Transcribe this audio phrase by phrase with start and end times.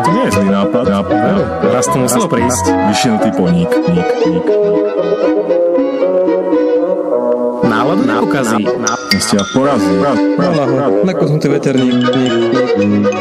[0.00, 0.84] To nie je zlý nápad.
[0.88, 1.20] nápad.
[1.68, 2.64] Raz to muselo prísť.
[2.88, 3.68] Vyšinutý poník.
[3.68, 4.46] Ník, ník.
[7.68, 8.64] Náladu neukazí.
[9.20, 10.00] Ste ma porazili.
[10.00, 11.04] Poraz, poraz, Hlavu, poraz.
[11.04, 11.92] nakosnutý veterník.
[11.92, 13.12] Ník, ník.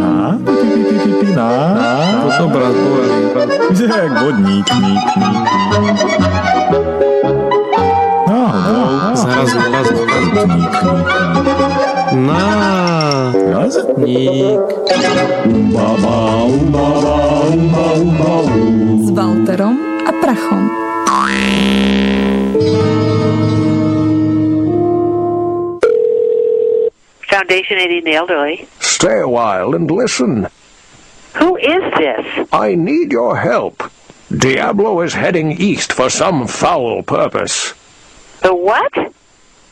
[0.00, 0.40] Na?
[0.40, 1.48] Pi, pi, pi, pi, pi, na?
[1.76, 2.24] Na?
[2.24, 3.20] To som brat, povedal.
[3.68, 4.64] Vyzerá jak vodník.
[4.64, 7.13] Ník, ník, ník.
[9.44, 9.50] S
[19.16, 19.76] Walterom
[20.08, 20.62] a Prachom.
[27.28, 28.66] Foundation Aiding the Elderly.
[28.80, 30.46] Stay a while and listen.
[31.36, 32.48] Who is this?
[32.52, 33.90] I need your help.
[34.34, 37.74] Diablo is heading east for some foul purpose.
[38.40, 39.12] The what?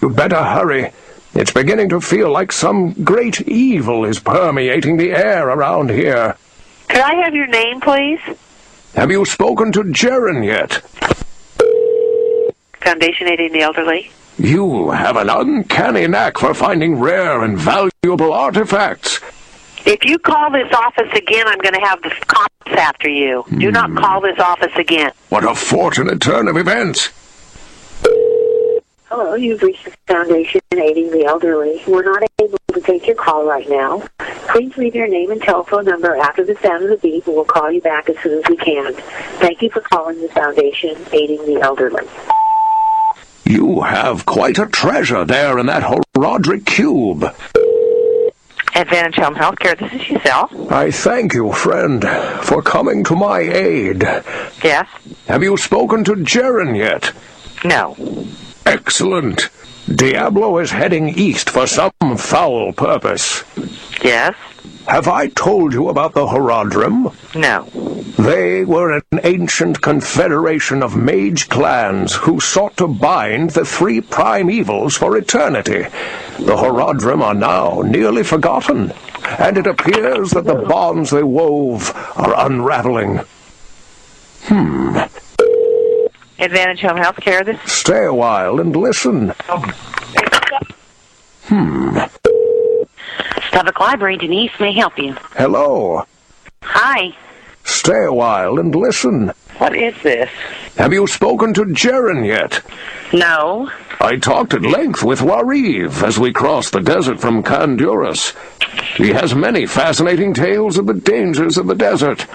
[0.02, 0.92] You'd better hurry.
[1.32, 6.36] It's beginning to feel like some great evil is permeating the air around here.
[6.88, 8.20] Could I have your name, please?
[8.96, 10.82] Have you spoken to Jaren yet?
[12.82, 14.10] Foundation Aiding the Elderly.
[14.38, 19.20] You have an uncanny knack for finding rare and valuable artifacts.
[19.86, 23.44] If you call this office again, I'm going to have the cops after you.
[23.56, 23.98] Do not hmm.
[23.98, 25.12] call this office again.
[25.28, 27.10] What a fortunate turn of events.
[29.14, 31.82] Hello, you've reached the Foundation Aiding the Elderly.
[31.86, 34.02] We're not able to take your call right now.
[34.48, 37.44] Please leave your name and telephone number after the sound of the beep, and we'll
[37.44, 38.94] call you back as soon as we can.
[39.38, 42.08] Thank you for calling the Foundation Aiding the Elderly.
[43.44, 47.22] You have quite a treasure there in that whole Roderick cube.
[48.74, 49.78] Advantage Home Healthcare.
[49.78, 50.72] This is Giselle.
[50.72, 52.02] I thank you, friend,
[52.40, 54.04] for coming to my aid.
[54.64, 54.88] Yes.
[55.28, 57.12] Have you spoken to Jaren yet?
[57.62, 57.94] No.
[58.66, 59.48] Excellent.
[59.92, 63.42] Diablo is heading east for some foul purpose.
[64.02, 64.34] Yes.
[64.86, 67.14] Have I told you about the Horadrim?
[67.34, 67.64] No.
[68.22, 74.50] They were an ancient confederation of mage clans who sought to bind the three prime
[74.50, 75.82] evils for eternity.
[76.38, 78.92] The Horadrim are now nearly forgotten,
[79.38, 83.20] and it appears that the bonds they wove are unraveling.
[84.44, 84.98] Hmm.
[86.42, 87.44] Advantage Home Healthcare.
[87.44, 89.32] This Stay a while and listen.
[91.44, 91.98] Hmm.
[93.52, 95.14] Public Library, Denise may help you.
[95.36, 96.04] Hello.
[96.62, 97.14] Hi.
[97.64, 99.32] Stay a while and listen.
[99.62, 100.28] What is this?
[100.76, 102.62] Have you spoken to Jaren yet?
[103.12, 103.70] No.
[104.00, 108.34] I talked at length with Wariv as we crossed the desert from Kandurus.
[108.96, 112.26] He has many fascinating tales of the dangers of the desert.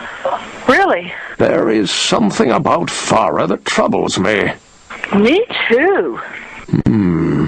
[0.70, 1.12] Really?
[1.38, 4.54] There is something about Farah that troubles me.
[5.14, 6.22] Me too.
[6.86, 7.48] Hmm.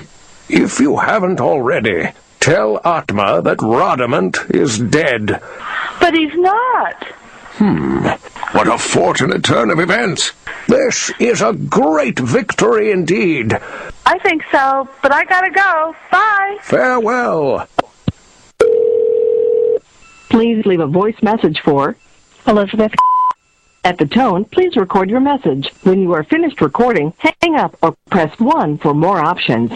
[0.50, 2.09] If you haven't already,
[2.41, 5.41] tell Atma that Rodamant is dead.
[6.01, 7.07] But he's not.
[7.59, 10.31] What a fortunate turn of events!
[10.68, 13.53] This is a great victory indeed.
[14.06, 15.96] I think so, but I gotta go.
[16.09, 16.58] Bye.
[16.62, 17.68] Farewell.
[20.30, 21.98] Please leave a voice message for
[22.48, 22.94] Elizabeth.
[23.84, 25.69] At the tone, please record your message.
[25.84, 29.72] When you are finished recording, hang up or press 1 for more options.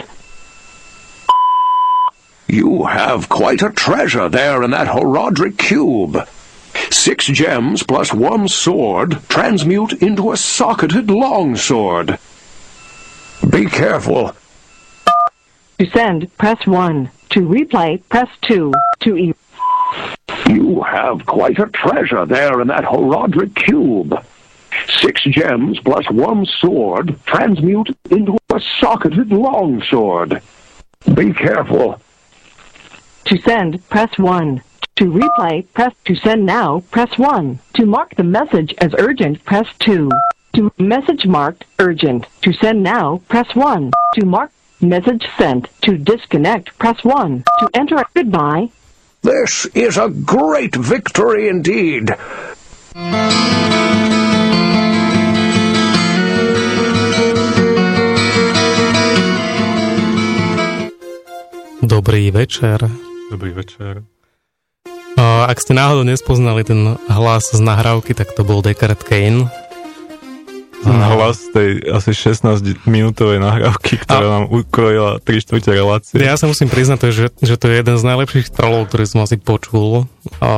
[2.48, 6.26] You have quite a treasure there in that Horodric cube.
[6.90, 12.18] Six gems plus one sword transmute into a socketed longsword.
[13.50, 14.34] Be careful.
[15.78, 17.10] To send, press 1.
[17.30, 18.72] To replay, press 2.
[19.00, 19.34] To e-
[20.48, 24.24] You have quite a treasure there in that Horodric cube.
[25.00, 30.40] Six gems plus one sword transmute into a socketed longsword.
[31.12, 32.00] Be careful.
[33.26, 34.62] To send, press 1.
[34.96, 37.58] To replay, press to send now, press 1.
[37.74, 40.08] To mark the message as urgent, press 2.
[40.54, 42.26] To message marked urgent.
[42.42, 43.90] To send now, press 1.
[44.14, 45.68] To mark message sent.
[45.82, 47.42] To disconnect, press 1.
[47.60, 48.70] To enter a goodbye,
[49.24, 52.12] This is a great victory indeed.
[61.82, 62.90] Dobrý večer.
[63.30, 64.13] Dobrý večer.
[65.34, 69.50] A Ak ste náhodou nespoznali ten hlas z nahrávky, tak to bol Deckard Kane.
[70.84, 76.22] Ten hlas tej asi 16-minútovej nahrávky, ktorá A- nám ukrojila 3 štvrte relácie.
[76.22, 79.40] Ja sa musím priznať, že, že to je jeden z najlepších trollov, ktorý som asi
[79.40, 80.06] počul.
[80.38, 80.50] A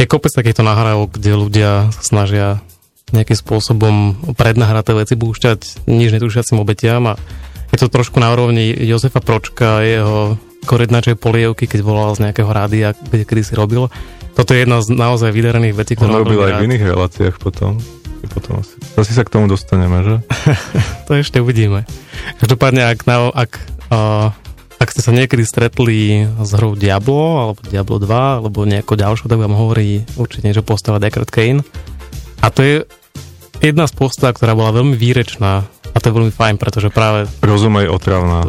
[0.00, 2.46] je kopec takýchto nahrávok, kde ľudia sa snažia
[3.12, 3.94] nejakým spôsobom
[4.38, 5.58] prednahrať tie veci púšťať
[5.90, 7.18] nič netušiacim obetiam a
[7.74, 12.92] je to trošku na úrovni Jozefa Pročka, jeho korednačej polievky, keď volal z nejakého rádia,
[12.92, 13.88] kde kedy si robil.
[14.36, 16.66] Toto je jedna z naozaj vydarených vecí, mám robil aj v rád.
[16.70, 17.76] iných reláciách potom.
[18.30, 20.16] potom asi, asi sa k tomu dostaneme, že?
[21.10, 21.84] to ešte uvidíme.
[22.38, 23.52] Každopádne, ak, na, ak,
[23.90, 24.28] uh,
[24.80, 29.40] ak ste sa niekedy stretli s hrou Diablo, alebo Diablo 2, alebo nejako ďalšou, tak
[29.40, 31.66] vám hovorí určite niečo postava Deckard Kane.
[32.40, 32.74] A to je
[33.60, 37.26] jedna z postav, ktorá bola veľmi výrečná a to je veľmi fajn, pretože práve...
[37.42, 38.46] Rozumej otravná.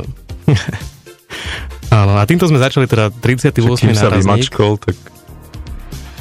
[1.92, 3.60] Áno, a týmto sme začali teda 38.
[3.84, 4.96] Kým sa vymačkol, tak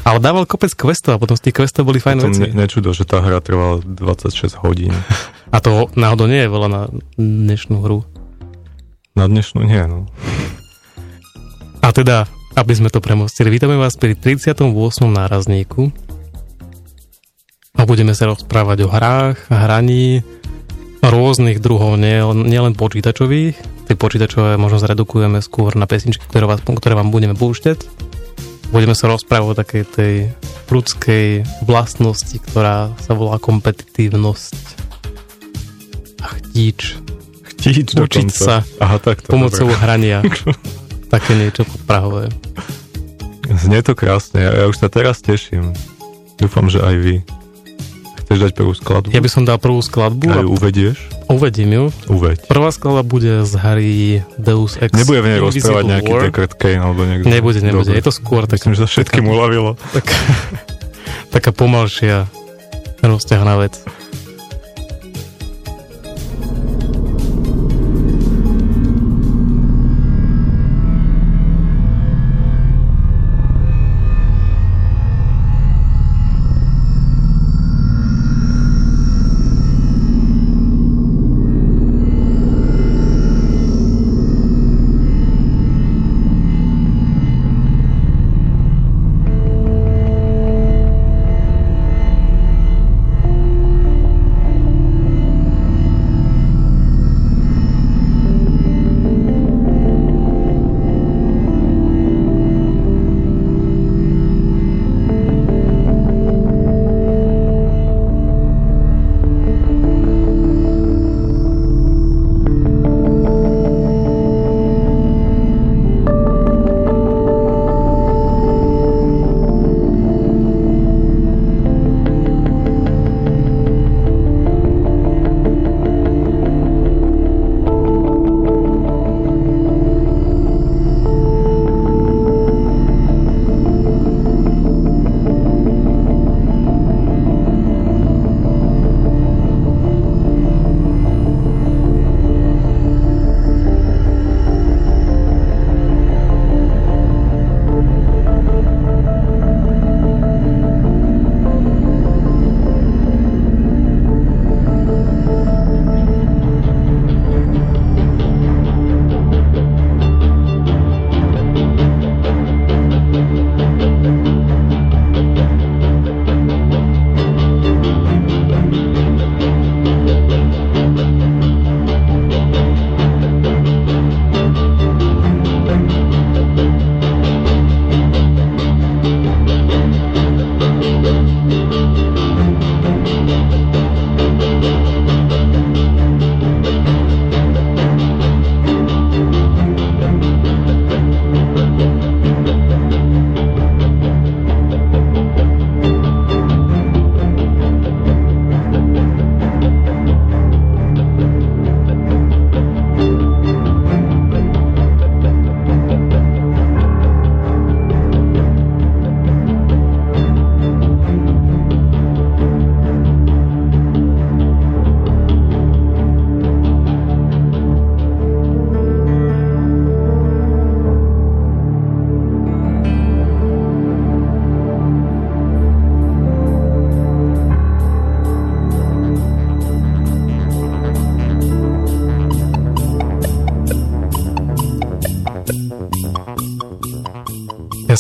[0.03, 2.43] Ale dával kopec questov a potom z tých questov boli fajn potom veci.
[2.43, 4.91] ne, nečudo, že tá hra trvala 26 hodín.
[5.55, 6.83] A to náhodou nie je veľa na
[7.19, 8.07] dnešnú hru.
[9.19, 10.07] Na dnešnú nie, no.
[11.83, 14.63] A teda, aby sme to premostili, vítame vás pri 38.
[15.11, 15.91] nárazníku
[17.75, 20.23] a budeme sa rozprávať o hrách, hraní
[21.01, 23.57] rôznych druhov, nielen nie len počítačových.
[23.89, 27.89] Tie počítačové možno zredukujeme skôr na pesničky, ktoré, vás, ktoré vám budeme púšťať.
[28.71, 30.15] Budeme sa rozprávať o takej tej
[30.71, 31.27] ľudskej
[31.67, 34.55] vlastnosti, ktorá sa volá kompetitívnosť
[36.23, 37.01] a chtíč.
[37.43, 38.31] Chtíč Učiť dokonca.
[38.31, 39.81] sa Aha, tak to pomocou dobre.
[39.83, 40.23] hrania.
[41.15, 42.31] Také niečo podprahové.
[43.51, 45.75] Znie to krásne, ja už sa teraz teším.
[46.39, 47.40] Dúfam, že aj vy.
[48.31, 49.11] Chceš dať prvú skladbu?
[49.11, 51.03] Ja by som dal prvú skladbu A ju uvedieš?
[51.27, 51.85] uvedím ju.
[52.07, 52.47] Uveď.
[52.47, 53.91] Prvá skladba bude z hry
[54.39, 56.11] Deus Ex Nebude v nej rozprávať nejaký.
[56.31, 57.27] Deckard Kane alebo niekto.
[57.27, 57.91] Nebude, nebude.
[57.91, 57.99] Dobre.
[57.99, 59.75] Je to skôr taká, Myslím, že sa všetkým uľavilo.
[59.91, 60.15] taká,
[61.33, 62.31] taká pomalšia
[63.01, 63.83] rozťahná vec.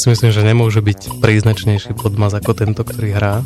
[0.01, 3.45] Si myslím, že nemôže byť príznačnejší podmaz ako tento, ktorý hrá.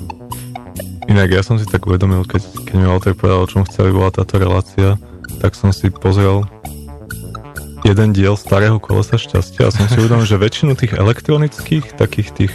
[1.10, 3.90] Inak ja som si tak uvedomil, keď, keď mi Walter povedal, o čom chce, aby
[3.90, 4.94] bola táto relácia,
[5.42, 6.46] tak som si pozrel
[7.82, 12.54] jeden diel starého kolesa šťastia a som si uvedomil, že väčšinu tých elektronických, takých tých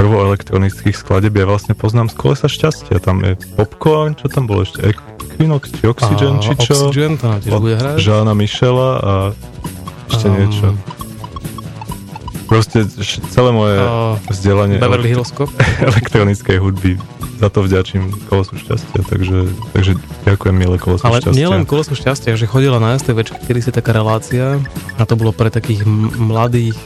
[0.00, 2.96] prvoelektronických skladeb ja vlastne poznám z kolesa šťastia.
[3.04, 4.82] Tam je popcorn, čo tam bolo ešte?
[4.82, 6.88] Equinox, či Oxygen, A či čo.
[6.88, 7.96] Oxygen, nám tiež bude hrať.
[8.00, 9.12] Žána Michela a
[10.08, 10.95] ešte Um, niečo.
[12.46, 12.86] Proste
[13.34, 15.50] celé moje A vzdelanie Beverly Hills Cop.
[15.90, 16.94] elektronickej hudby
[17.36, 19.92] za to vďačím kolosu šťastia, takže, takže
[20.24, 21.36] ďakujem milé kolosu Ale šťastia.
[21.36, 24.56] nielen koleso šťastia, že chodila na STV, kedy si taká relácia
[24.96, 25.84] a to bolo pre takých
[26.16, 26.76] mladých,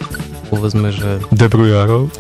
[0.51, 1.23] povedzme, že...
[1.31, 2.11] Debrujárov?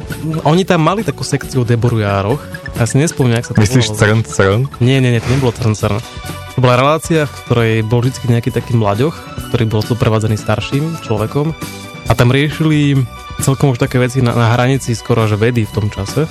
[0.47, 2.39] Oni tam mali takú sekciu o deborujároch.
[2.79, 4.61] Ja si nespomínam, jak sa to Myslíš crn, crn?
[4.79, 5.99] Nie, nie, nie, to nebolo Trn Crn.
[6.55, 9.15] To bola relácia, v ktorej bol vždy nejaký taký mlaďoch,
[9.51, 11.51] ktorý bol suprevádzaný starším človekom
[12.07, 12.99] a tam riešili
[13.41, 16.29] celkom už také veci na, na hranici skoro že vedy v tom čase.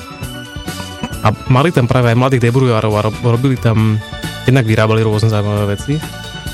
[1.19, 3.99] A mali tam práve aj mladých debrujárov a rob, robili tam,
[4.47, 5.99] jednak vyrábali rôzne zaujímavé veci.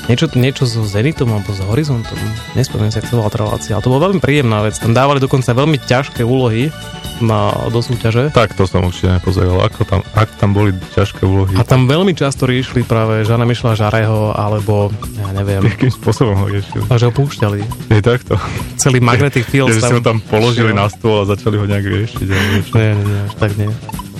[0.06, 2.18] Niečo, niečo so Zenitom alebo s Horizontom,
[2.54, 4.78] nespomínam si, ak to bola relácia, ale to bola veľmi príjemná vec.
[4.78, 6.70] Tam dávali dokonca veľmi ťažké úlohy
[7.18, 8.28] na, do súťaže.
[8.30, 9.62] Tak, to som určite nepozeral.
[9.62, 13.72] Ako tam, ak tam boli ťažké úlohy, A tam veľmi často riešili práve Žana Mišla
[13.72, 16.84] Žareho, alebo ja neviem, akým spôsobom ho riešili.
[16.86, 17.58] a že ho púšťali.
[17.88, 18.36] Je takto.
[18.76, 19.72] Celý Magnetic Field.
[19.72, 22.26] Že si ho tam položili na stôl a začali ho nejak riešiť.
[22.26, 22.40] Nie,
[22.72, 23.70] nie, nie, tak nie.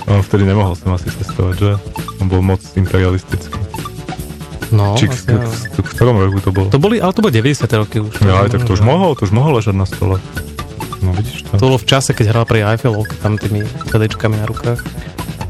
[0.07, 1.71] On vtedy nemohol som asi cestovať, že?
[2.17, 3.59] On bol moc imperialistický.
[4.67, 5.47] No, Či k, áno.
[5.47, 6.67] k, k, ktorom roku to bolo?
[6.67, 7.63] to boli, ale to boli 90.
[7.79, 8.19] roky už.
[8.19, 10.19] Ja, aj tak to už mohol, to už mohol ležať na stole.
[11.07, 11.55] No vidíš to.
[11.55, 14.83] To bolo v čase, keď hral pri Eiffelovke, tam tými CDčkami na rukách.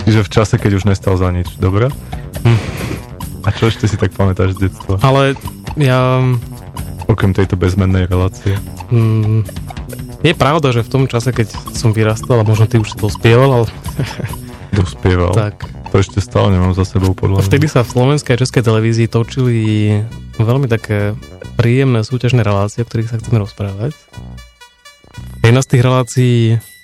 [0.06, 1.58] Čiže v čase, keď už nestal za nič.
[1.58, 1.90] Dobre?
[2.46, 2.60] Hm.
[3.42, 5.02] A čo ešte si tak pamätáš z detstva?
[5.02, 5.34] Ale
[5.76, 6.22] ja...
[7.08, 8.60] Okrem tejto bezmennej relácie.
[8.92, 9.48] Mm,
[10.22, 13.08] je pravda, že v tom čase, keď som vyrastal, a možno ty už si to
[13.08, 13.66] spieval, ale
[14.78, 15.32] Dospieval.
[15.32, 15.64] tak
[15.96, 17.48] To ešte stále nemám za sebou podľa mňa.
[17.48, 19.56] vtedy sa v slovenskej a českej televízii točili
[20.36, 21.16] veľmi také
[21.56, 23.96] príjemné súťažné relácie, o ktorých sa chceme rozprávať.
[25.42, 26.36] Jedna z tých relácií,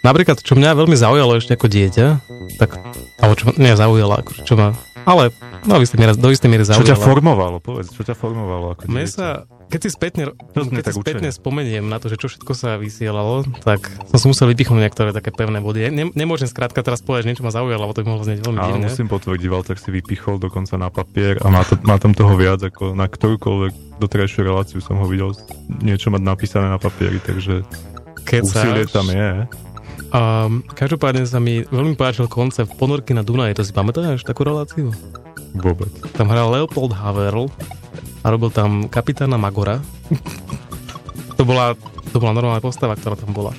[0.02, 2.08] napríklad, čo mňa veľmi zaujalo ešte ako dieťa,
[2.58, 2.80] tak,
[3.20, 4.72] alebo čo mňa zaujalo, akože čo ma,
[5.04, 5.36] ale
[5.68, 7.04] no, do istej miery, do istej miery Čo ťa zaujalo.
[7.04, 7.58] formovalo?
[7.60, 9.12] Povedz, čo ťa formovalo ako Mne dieťa?
[9.12, 9.28] sa,
[9.68, 10.24] keď si spätne,
[10.56, 14.26] sme keď si spätne spomeniem na to, že čo všetko sa vysielalo, tak som si
[14.32, 15.92] musel vypichnúť niektoré také pevné body.
[15.92, 18.60] Ne, nemôžem skrátka teraz povedať, že niečo ma zaujalo, lebo to by mohlo znieť veľmi
[18.64, 18.88] Áno, divne.
[18.88, 22.64] musím potvrdiť, Walter si vypichol dokonca na papier a má, to, má tam toho viac
[22.64, 25.36] ako na ktorúkoľvek doterajšiu reláciu som ho videl
[25.84, 27.62] niečo mať napísané na papieri, takže
[28.24, 29.48] úsilie tam je.
[30.14, 30.46] A
[30.78, 33.58] každopádne sa mi veľmi páčil koncept Ponorky na Dunaji.
[33.58, 34.94] To si pamätáš, takú reláciu?
[35.58, 35.90] Vôbec.
[36.14, 37.50] Tam hral Leopold Haverl
[38.22, 39.82] a robil tam kapitána Magora.
[41.38, 41.74] to, bola,
[42.14, 43.58] to bola normálna postava, ktorá tam bola.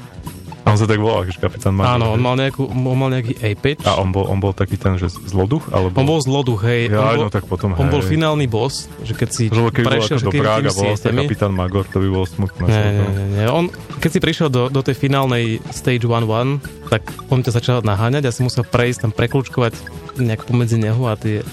[0.64, 2.00] A on sa tak volal, akože kapitán Magor.
[2.00, 3.85] Áno, on mal, nejakú, on mal nejaký A-pitch.
[3.85, 5.68] A on bol, on bol taký ten, že zloduch?
[5.68, 5.92] Alebo...
[6.00, 6.88] On bol zloduch, hej.
[6.88, 9.76] Ja, on bol, no tak potom, on bol finálny boss, že keď si Lebo bol
[9.76, 12.64] prešiel ako do všetkými volal sa sietemi, kapitán Magor, to by bolo smutné.
[12.64, 13.44] Nie, nie, nie, nie.
[13.44, 13.68] On,
[14.00, 18.33] keď si prišiel do, do tej finálnej stage 1-1, tak on ťa začal naháňať a
[18.33, 19.76] si musel prejsť tam preklúčkovať
[20.16, 21.44] nejak pomedzi neho a tie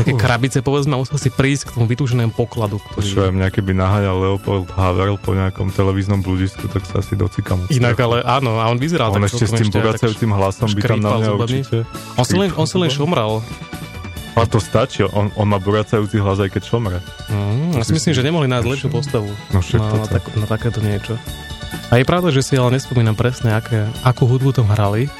[0.00, 2.80] nejaké krabice, povedzme, musel si prísť k tomu vytúženému pokladu.
[2.80, 3.04] Ktorý...
[3.04, 7.60] Počujem, nejaký by naháňal Leopold Haverl po nejakom televíznom bludisku, tak sa asi docikam.
[7.68, 10.80] Inak, ale áno, a on vyzeral On tak ešte s tým tak pogracajúcim hlasom by
[10.80, 11.58] tam na mňa zubami.
[11.60, 11.78] určite...
[12.16, 13.44] On si len, on si len šomral.
[14.32, 16.98] A to stačí, on, on má buracajúci hlas aj keď šomre.
[17.28, 20.24] Mm, ja si myslím, že nemohli nájsť lepšiu postavu No na, to na, tak.
[20.32, 21.20] na takéto niečo.
[21.92, 25.12] A je pravda, že si ale nespomínam presne, aké, akú hudbu tam hrali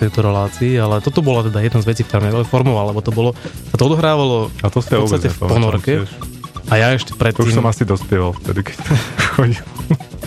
[0.00, 3.12] tejto relácii, ale toto bola teda jedna z vecí, ktorá mňa veľmi formovala, lebo to
[3.12, 3.30] bolo,
[3.70, 5.92] sa to odohrávalo A to v podstate v ponorke
[6.70, 7.56] a ja ešte To už predtým...
[7.58, 8.76] som asi dospieval vtedy, keď
[9.36, 9.66] chodil.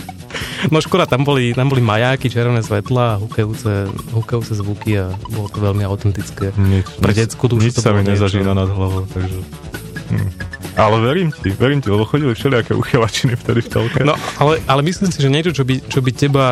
[0.72, 3.84] No škoda, tam boli, tam boli majáky, červené svetla, hukajúce,
[4.16, 6.56] hukajúce zvuky a bolo to veľmi autentické.
[6.56, 8.16] Nič, Pre detskú dušu nič to sa mi niečo.
[8.16, 9.44] nezažína nad hlavou, takže...
[10.08, 10.28] Hm.
[10.74, 14.00] Ale verím ti, verím ti, lebo chodili všelijaké uchylačiny vtedy v telke.
[14.02, 16.46] No, ale, ale myslím si, že niečo, čo by, čo by teba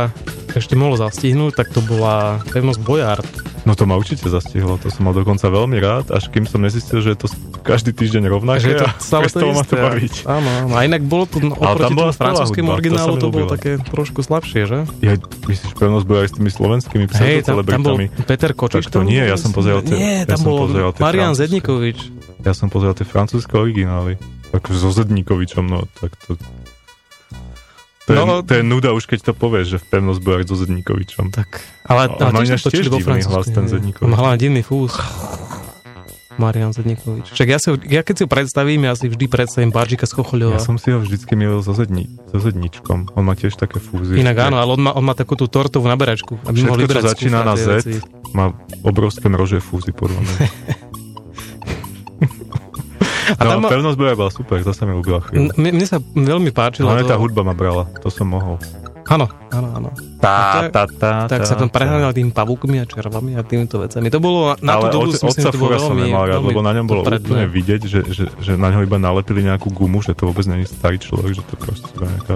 [0.52, 3.26] ešte mohlo zastihnúť, tak to bola pevnosť Bojard.
[3.62, 6.98] No to ma určite zastihlo, to som mal dokonca veľmi rád, až kým som nezistil,
[6.98, 7.26] že je to
[7.62, 10.14] každý týždeň rovnaké Že je to a stále to prestalo ma to baviť.
[10.26, 10.74] Áno, áno.
[10.74, 14.20] A inak bolo to no, oproti tomu francúzskému to originálu, mi to bolo také trošku
[14.26, 14.78] slabšie, že?
[14.98, 15.14] Ja,
[15.46, 18.06] myslíš, pevnosť bola aj s tými slovenskými Hej, tam, tam bol pseudocelebritami?
[18.26, 18.82] Peter Kočiš.
[18.82, 20.66] Tak to nie, ja som pozeral tie- Nie, ja tam som bol
[20.98, 21.38] Marian.
[21.38, 21.98] Zednikovič.
[22.42, 24.18] Ja som pozeral tie francúzske originály.
[24.50, 26.34] Akože so Zedníkovičom, no tak to...
[28.02, 30.58] To je, No, to je nuda už keď to povieš, že v pevnosť boja so
[30.58, 31.30] Zedníkovičom.
[31.30, 33.70] Tak, ale, ale on tiež tiež vo divný hlas, ten?
[33.70, 34.10] Zedníkovič.
[34.10, 34.90] Hlavne divný fús.
[36.40, 37.30] Marian Zedníkovič.
[37.30, 40.16] Však ja, si, ho- ja keď si ho predstavím, ja si vždy predstavím Baržika z
[40.16, 40.56] Chochoľova.
[40.56, 43.12] Ja som si ho vždycky milil so, zedni, so Zedničkom.
[43.12, 44.16] On má tiež také fúzie.
[44.18, 46.40] Inak áno, ale on má, on má takú tú tortovú naberačku.
[46.42, 47.96] Aby mohol Všetko, čo vyberať začína na Z, veci.
[48.32, 50.36] má obrovské mrožie fúzy, podľa mňa.
[53.36, 55.24] A tam no, ma- pevnosť boja bola super, to sa mi ľúbila.
[55.32, 58.56] N- Mne, sa veľmi páčilo Hlavne to, tá hudba ma brala, to som mohol.
[59.02, 59.90] Áno, áno, áno.
[60.22, 63.82] Tá, tak- tá, tá, Tak tá, sa tam prehľadal tým pavúkmi a červami a týmito
[63.82, 64.06] vecami.
[64.14, 66.72] To bolo na tú Ale dobu, od, myslím, to bolo veľmi, nemal rád, lebo na
[66.72, 67.26] ňom bolo popredné.
[67.26, 70.64] úplne vidieť, že, že, že na ňo iba nalepili nejakú gumu, že to vôbec není
[70.70, 72.34] starý človek, že to proste iba nejaká...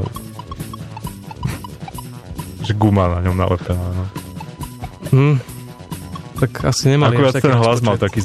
[2.66, 4.04] že guma na ňom nalepená, no.
[5.14, 5.36] Hm,
[6.42, 7.86] tak asi nemali Akurát ten hlas rozpočet.
[7.86, 8.20] mal taký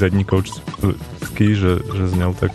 [1.42, 2.54] zedníkovský, že, že znel tak...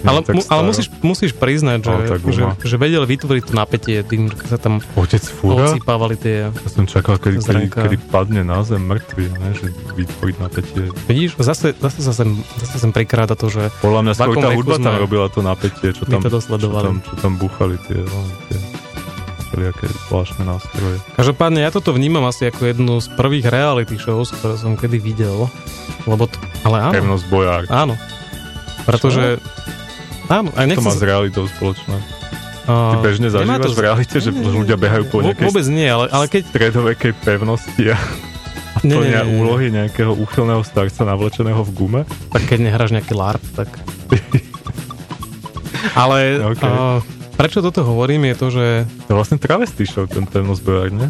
[0.00, 2.56] Ale, tak mu, ale musíš, musíš priznať, že, tá že, guma.
[2.56, 6.48] že vedel vytvoriť to napätie tým, že sa tam Otec odsýpávali tie...
[6.48, 9.52] Ja som čakal, kedy, kedy, kedy padne na zem mŕtvy, ne?
[9.52, 9.68] že
[10.00, 10.88] vytvoriť napätie.
[11.04, 14.80] Vidíš, zase, zase sa sem, zase sem prikráda to, že Podľa mňa skôr tá hudba
[14.80, 18.79] tam robila to napätie, čo tam, to čo tam, čo tam buchali tie, tie
[19.50, 20.96] všelijaké zvláštne nástroje.
[21.12, 25.50] Každopádne ja toto vnímam asi ako jednu z prvých reality shows, ktoré som kedy videl.
[26.02, 27.62] Lebo to, ale áno, Pevnosť bojár.
[27.66, 27.98] áno.
[28.80, 29.42] Pretože...
[30.26, 31.96] Áno, aj To nechcem má sa- s realitou spoločné.
[32.64, 36.30] a- Ty bežne zažívaš v realite, že ľudia behajú po nejakej Vôbec nie, ale, ale
[36.30, 36.46] keď...
[36.48, 37.98] stredovekej pevnosti a
[38.80, 42.00] Nie, nie, nie, úlohy nejakého úchylného starca navlečeného v gume.
[42.30, 43.66] Tak keď nehráš nejaký LARP, tak...
[45.98, 46.62] ale OK.
[46.62, 47.02] a,
[47.40, 48.66] prečo toto hovorím je to, že
[49.08, 51.08] To vlastne travesty show, ten pevnosť bojár, ne?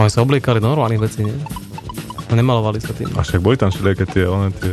[0.00, 1.36] oni sa obliekali do normálnych vecí, nie?
[2.28, 3.12] A nemalovali sa tým.
[3.18, 4.72] A však boli tam všelijaké tie, one, tie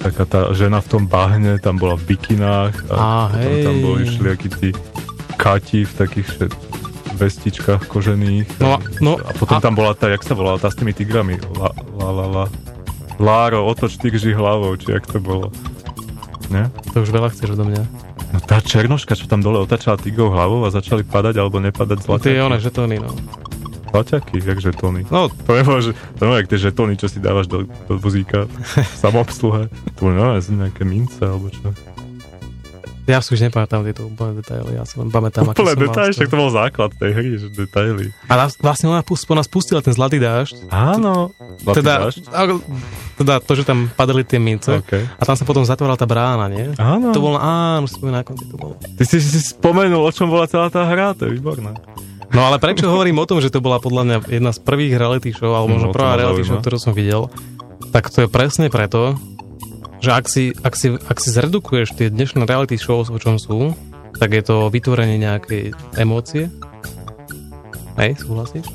[0.00, 3.64] taká tá žena v tom bahne, tam bola v bikinách a potom hej.
[3.64, 4.68] tam boli všelijakí tí
[5.34, 6.52] kati v takých všet,
[7.16, 8.48] vestičkách kožených.
[8.60, 10.92] No a- no a potom a- tam bola tá, jak sa volala, tá s tými
[10.92, 11.40] tigrami.
[11.56, 12.44] La, la, la, la.
[13.18, 15.48] Láro, otoč tygři hlavou, či jak to bolo.
[16.52, 16.68] Ne?
[16.92, 18.13] To už veľa chceš odo mňa.
[18.34, 22.18] No tá černoška, čo tam dole otačala tigrou hlavou a začali padať alebo nepadať To
[22.26, 22.66] je one zlaťaky.
[22.66, 23.10] žetóny, no.
[23.94, 25.06] Zlaťaky, jak žetóny.
[25.06, 28.50] No, To nebolo, že, to nebolo jak tie žetóny, čo si dávaš do, do vozíka
[28.98, 29.70] samoobsluhe.
[29.70, 31.70] To boli no, nejaké mince alebo čo.
[33.04, 36.26] Ja si už nepamätám tieto úplné detaily, ja si len pamätám, Úplne mal detaily, však
[36.26, 38.08] to bol základ tej hry, že detaily.
[38.26, 40.68] A vlastne ona pus- po nás pustila ten zlatý dážď.
[40.68, 41.36] Áno.
[41.68, 42.60] Teda, a-
[43.14, 44.80] teda to, že tam padali tie mince.
[44.80, 44.92] OK.
[45.14, 46.72] A tam sa potom zatvárala tá brána, nie?
[46.74, 47.12] Áno.
[47.12, 48.74] To bolo, áno, už na konci to bolo.
[48.80, 51.76] Ty si si spomenul, o čom bola celá tá hra, to je výborné.
[52.32, 55.30] No ale prečo hovorím o tom, že to bola podľa mňa jedna z prvých reality
[55.30, 57.30] show, alebo No, možno to prvá reality show, ktorú som videl,
[57.92, 59.14] tak to je presne preto,
[60.04, 63.72] že ak si, ak si, ak si zredukuješ tie dnešné reality shows, o čom sú,
[64.20, 66.52] tak je to vytvorenie nejakej emócie.
[67.96, 68.68] Hej, súhlasíš?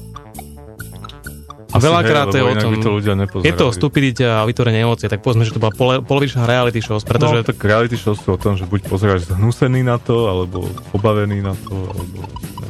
[1.69, 3.13] A Asi veľakrát hej, to je o tom, to ľudia
[3.45, 7.05] je to stupidite a vytvorenie emócie, tak povedzme, že to bola pole, polovičná reality shows,
[7.05, 7.45] Pretože...
[7.45, 10.65] No, tak reality show sú o tom, že buď pozeráš zhnusený na to, alebo
[10.97, 12.25] obavený na to, alebo...
[12.57, 12.69] No.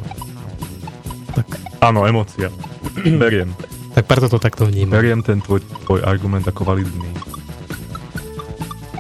[1.32, 1.48] Tak.
[1.80, 2.52] Áno, emócia.
[3.24, 3.56] Beriem.
[3.96, 5.00] tak preto to takto vnímam.
[5.00, 7.08] Beriem ten tvoj, tvoj argument ako validný.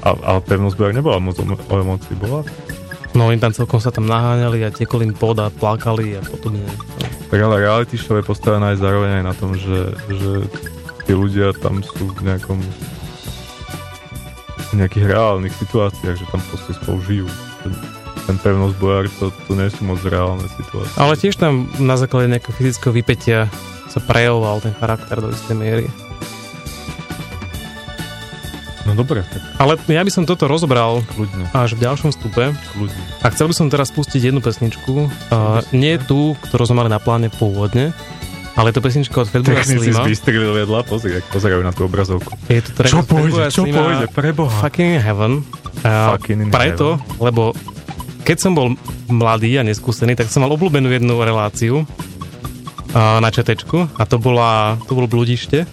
[0.09, 2.41] A, ale pevnosť bojak nebola moc o, o emócii, bola?
[3.13, 6.65] No oni tam celkom sa tam naháňali a tiekol im pod a plakali a podobne.
[7.29, 10.49] Tak ale reality show je postavená aj zároveň aj na tom, že, že
[11.05, 12.57] tí ľudia tam sú v nejakom
[14.69, 17.27] v nejakých reálnych situáciách, že tam proste spolu žijú.
[17.65, 17.73] Ten,
[18.29, 20.93] ten pevnosť bojár, to, to nie sú moc reálne situácie.
[21.01, 23.49] Ale tiež tam na základe nejakého fyzického vypetia
[23.89, 25.89] sa prejavoval ten charakter do istej miery.
[28.89, 33.01] No dobre, tak Ale ja by som toto rozobral kľudne, až v ďalšom stupe kľudne.
[33.21, 34.93] a chcel by som teraz pustiť jednu pesničku.
[35.29, 37.93] Uh, nie tú, ktorú sme mali na pláne pôvodne,
[38.57, 40.01] ale to pesnička od Fatboya Slima.
[40.09, 42.33] vystrelili vedľa, pozri, ak pozerajú na tú obrazovku.
[42.49, 44.57] Je to track Čo pôjde, čo Slima, pôjde, preboha.
[44.65, 45.45] Fucking Heaven.
[45.85, 47.53] Uh, Fucking in preto, lebo
[48.25, 48.73] keď som bol
[49.07, 54.81] mladý a neskúsený, tak som mal obľúbenú jednu reláciu uh, na četečku a to, bola,
[54.89, 55.69] to bolo bludište.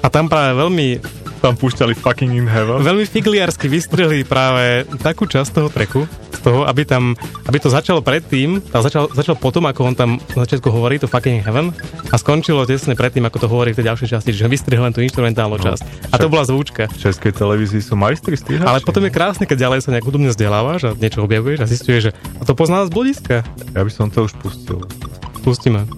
[0.00, 2.84] A tam práve veľmi Tam púšťali fucking in heaven.
[2.84, 6.04] Veľmi figliarsky vystrelili práve takú časť toho treku,
[6.36, 7.16] z toho, aby tam,
[7.48, 11.08] aby to začalo predtým, a začal, začal potom, ako on tam na začiatku hovorí, to
[11.08, 11.72] fucking heaven,
[12.12, 15.00] a skončilo tesne predtým, ako to hovorí v tej ďalšej časti, že vystrihli len tú
[15.00, 16.12] instrumentálnu No, časť.
[16.12, 16.92] A to bola zvúčka.
[16.92, 18.68] V českej televízii sú majstri strihači.
[18.68, 22.00] Ale potom je krásne, keď ďalej sa nejak hudobne vzdelávaš a niečo objavuješ a zistuješ,
[22.08, 23.48] že a to pozná z bludiska.
[23.72, 24.84] Ja by som to už pustil.
[25.40, 25.88] Pustíme.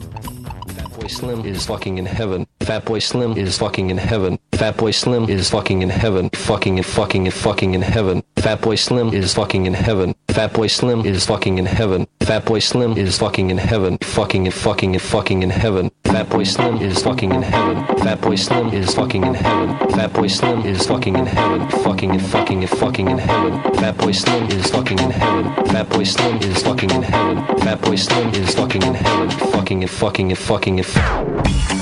[1.02, 2.46] Fatboy Slim is fucking in heaven.
[2.62, 4.38] Fatboy Slim is fucking in heaven.
[4.52, 6.30] Fatboy Slim is fucking in heaven.
[6.30, 8.22] Fucking and fucking and fucking in heaven.
[8.36, 10.14] Fatboy Slim is fucking in heaven.
[10.28, 12.06] Fatboy Slim is fucking in heaven.
[12.20, 13.98] Fatboy Slim is fucking in heaven.
[13.98, 15.90] Fucking and fucking and fucking in heaven.
[16.04, 17.84] Fatboy Slim is fucking in heaven.
[17.96, 19.74] Fatboy Slim is fucking in heaven.
[19.88, 21.68] Fatboy Slim is fucking in heaven.
[21.68, 23.58] Fucking and fucking and fucking in heaven.
[23.74, 25.44] Fatboy Slim is fucking in heaven.
[25.66, 27.36] Fatboy Slim is fucking in heaven.
[27.58, 29.30] Fatboy Slim is fucking in heaven.
[29.50, 31.81] Fucking and fucking and fucking and Boy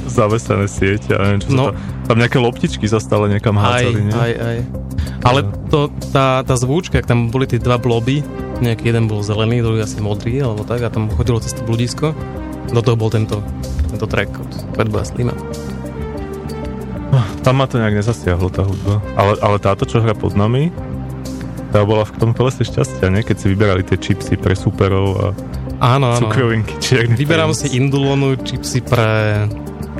[0.11, 1.55] zavesené siete a neviem čo No.
[1.55, 1.65] no.
[1.71, 4.13] tam, tam nejaké loptičky sa stále niekam Aj, hádzali, nie?
[4.13, 4.57] aj, aj.
[5.21, 5.79] Ale to,
[6.11, 8.21] tá, tá zvúčka, ak tam boli tie dva bloby,
[8.59, 12.11] nejaký jeden bol zelený, druhý asi modrý, alebo tak, a tam chodilo cez to bludisko,
[12.69, 13.39] do toho bol tento,
[13.87, 15.33] tento track od Fatboya Slima.
[17.41, 19.01] Tam ma to nejak nezasiahlo, tá hudba.
[19.17, 20.69] Ale, ale táto, čo hra pod nami,
[21.73, 23.25] tá bola v tom kolese šťastia, nie?
[23.25, 25.27] Keď si vyberali tie čipsy pre superov a
[25.81, 26.29] Áno, áno.
[26.29, 29.49] cukrovinky, čierny Vyberám si Indulonu, čipsy pre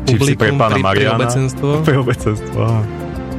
[0.06, 1.18] čipsy pre publikum, pána pri- pre Mariana.
[1.18, 2.62] obecenstvo Pre obecenstvo,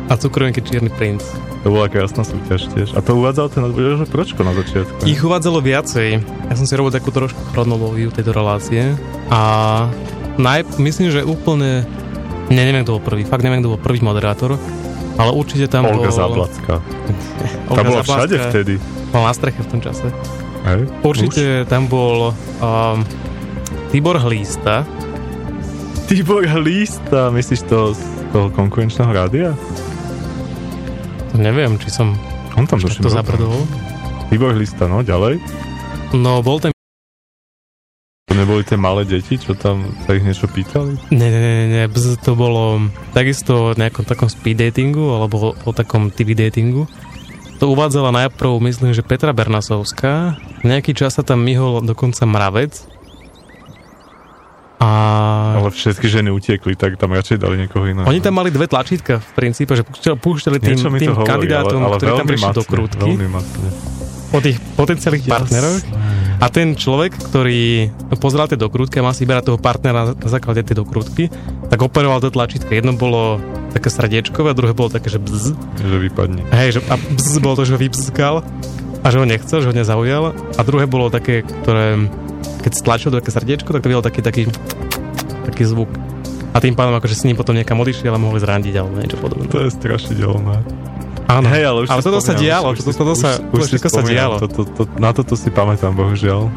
[0.06, 1.22] a cukrovinky Čierny princ.
[1.62, 2.88] To bola krásna súťaž tiež.
[2.92, 5.06] A to uvádzal ten že pročko na začiatku.
[5.06, 6.18] Ich uvádzalo viacej.
[6.50, 8.98] Ja som si robil takú trošku chronológiu tejto relácie
[9.30, 9.40] a
[10.36, 11.86] naj, myslím, že úplne
[12.50, 14.58] ne, neviem, kto bol prvý, fakt neviem, kto bol prvý moderátor,
[15.16, 16.18] ale určite tam Olga bol...
[16.18, 16.74] Zablacka.
[17.72, 18.18] Tá Olga bola Zablacka.
[18.26, 18.74] všade vtedy.
[19.14, 20.06] Bol na streche v tom čase.
[20.66, 20.80] Hej?
[21.00, 22.98] Určite tam bol um,
[23.94, 25.11] Tibor Hlísta, Už?
[26.12, 28.00] Tibor Hlísta, myslíš to z
[28.36, 29.56] toho konkurenčného rádia?
[31.32, 32.12] to neviem, či som
[32.52, 33.08] On tam to bol.
[33.08, 33.56] zabrdol.
[34.28, 35.40] Tibor Hlísta, no ďalej.
[36.12, 36.68] No, bol ten...
[38.28, 41.00] To neboli tie malé deti, čo tam sa ich niečo pýtali?
[41.16, 41.40] Ne, ne,
[41.72, 41.88] ne,
[42.20, 46.92] to bolo takisto o nejakom takom speed datingu, alebo o takom TV datingu.
[47.56, 50.36] To uvádzala najprv, myslím, že Petra Bernasovská.
[50.60, 52.91] Nejaký čas sa tam myhol dokonca mravec.
[54.82, 54.88] A
[55.62, 58.02] Ale všetky ženy utiekli, tak tam radšej dali niekoho iného.
[58.02, 61.98] oni tam mali dve tlačítka v princípe, že púšťali, tým, tým hovorí, kandidátom, ale, ale
[62.02, 63.10] ktorí tam prišli do matne, krútky.
[64.32, 65.84] O tých potenciálnych partneroch.
[66.42, 70.66] A ten človek, ktorý pozeral tie dokrútky a mal si vyberať toho partnera na základe
[70.66, 71.30] tej dokrútky,
[71.70, 72.74] tak operoval do tlačítka.
[72.74, 73.38] Jedno bolo
[73.70, 75.54] také srdiečkové a druhé bolo také, že bzz.
[75.78, 76.42] Že vypadne.
[76.50, 78.42] Hej, že a bzz bolo to, že ho vybzkal.
[79.02, 80.30] A že ho nechcel, že ho nezaujal.
[80.54, 81.98] A druhé bolo také, ktoré,
[82.62, 84.42] keď stlačil také srdiečko, tak to videl taký, taký,
[85.44, 85.90] taký zvuk.
[86.52, 89.48] A tým pádom akože s ním potom niekam odišiel a mohli zrandiť alebo niečo podobné.
[89.50, 90.56] To je strašidelné.
[91.32, 93.56] Áno, Hej, ale už ale toto sa dialo, už to, si- to, to sa, už,
[93.56, 94.34] už to všetko sa dialo.
[94.36, 96.52] To, to, to, na toto si pamätám, bohužiaľ.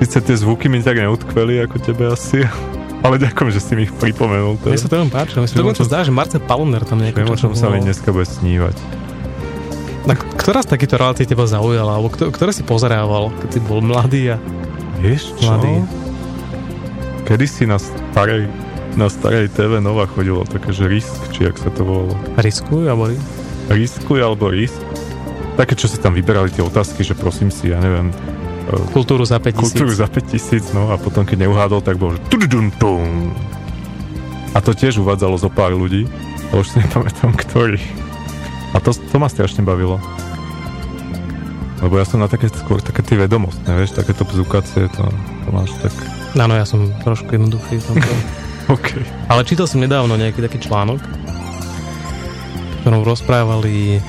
[0.00, 2.48] Sice tie zvuky mi tak neutkveli ako tebe asi,
[3.04, 4.56] ale ďakujem, že si mi ich pripomenul.
[4.56, 7.28] Mne sa to veľmi páči, mne sa možno- zdá, že Marce Paluner tam Viem, nejako
[7.28, 9.03] o čom sa mi dneska bude snívať.
[10.04, 13.80] Tak, ktorá z takýchto relácií teba zaujala, alebo kto, ktoré si pozerával, keď si bol
[13.80, 14.36] mladý a
[15.00, 15.48] Vieš čo?
[15.48, 15.80] Mladý.
[17.24, 18.48] Kedy si na starej,
[18.94, 22.14] na starej TV Nova chodilo také, že risk, či jak sa to volalo.
[22.36, 23.20] riskuj, alebo ri-
[23.64, 24.76] Riskuj alebo risk.
[25.56, 29.40] Také, čo si tam vyberali tie otázky, že prosím si, ja neviem, e, kultúru za
[29.40, 29.56] 5000.
[29.56, 32.20] kultúru za 5000, no a potom keď neuhádol, tak bol, že.
[34.52, 36.04] A to tiež uvádzalo zo pár ľudí,
[36.48, 37.80] ale už si nepamätám, ktorý.
[38.74, 40.02] A to, to ma strašne bavilo.
[41.78, 45.04] Lebo ja som na také skôr také tie vedomostné, vieš, takéto bzukacie, to,
[45.44, 45.94] to máš tak...
[46.34, 47.78] Áno, ja som trošku jednoduchý.
[48.74, 49.04] OK.
[49.28, 54.00] Ale čítal som nedávno nejaký taký článok, v ktorom rozprávali,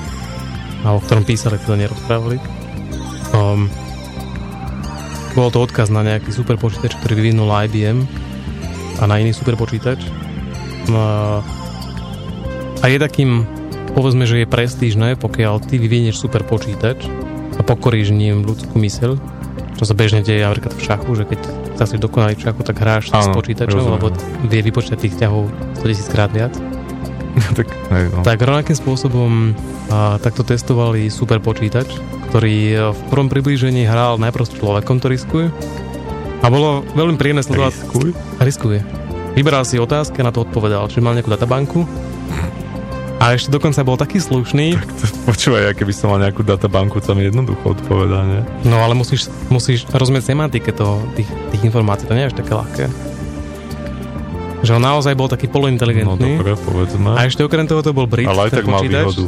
[0.82, 2.40] alebo v ktorom písali, teda nerozprávali.
[3.36, 3.68] Um,
[5.36, 8.08] bol to odkaz na nejaký superpočítač, ktorý vyvinul IBM
[8.96, 10.00] a na iný superpočítač.
[10.96, 11.44] A,
[12.80, 13.44] a je takým,
[13.96, 17.08] povedzme, že je prestížne, pokiaľ ty vyvinieš superpočítač
[17.56, 19.16] a pokoríš ním ľudskú myseľ,
[19.80, 21.40] čo sa bežne deje napríklad v šachu, že keď
[21.80, 23.94] sa si dokonalý v šachu, tak hráš s Áno, počítačom, rozumiem.
[23.96, 24.06] lebo
[24.48, 25.48] vie vypočítať tých ťahov
[25.80, 26.52] 100 000 krát viac.
[27.58, 28.20] tak, hej, no.
[28.24, 29.52] Tak rovnakým spôsobom
[29.92, 31.88] a, takto testovali super počítač,
[32.32, 35.52] ktorý e, v prvom priblížení hral najprv s človekom, to riskuje.
[36.40, 37.72] A bolo veľmi príjemné sledovať.
[37.76, 38.08] Riskuj?
[38.40, 38.80] Riskuje.
[39.36, 40.88] Vyberal si otázky a na to odpovedal.
[40.88, 41.84] Čiže mal nejakú databanku.
[43.26, 44.78] A ešte dokonca bol taký slušný.
[45.26, 48.40] Počúvaj, ja keby som mal nejakú databanku, to mi jednoducho odpovedá, nie?
[48.62, 50.86] No ale musíš, musíš rozumieť semantike to,
[51.18, 52.06] tých, tých informácií.
[52.06, 52.84] To nie je až také ľahké.
[54.62, 56.38] Že on naozaj bol taký No polointeligentný.
[56.38, 57.18] dobre, povedzme.
[57.18, 58.94] a ešte okrem toho to bol Brit, Ale aj tak mal počítač.
[58.94, 59.24] výhodu.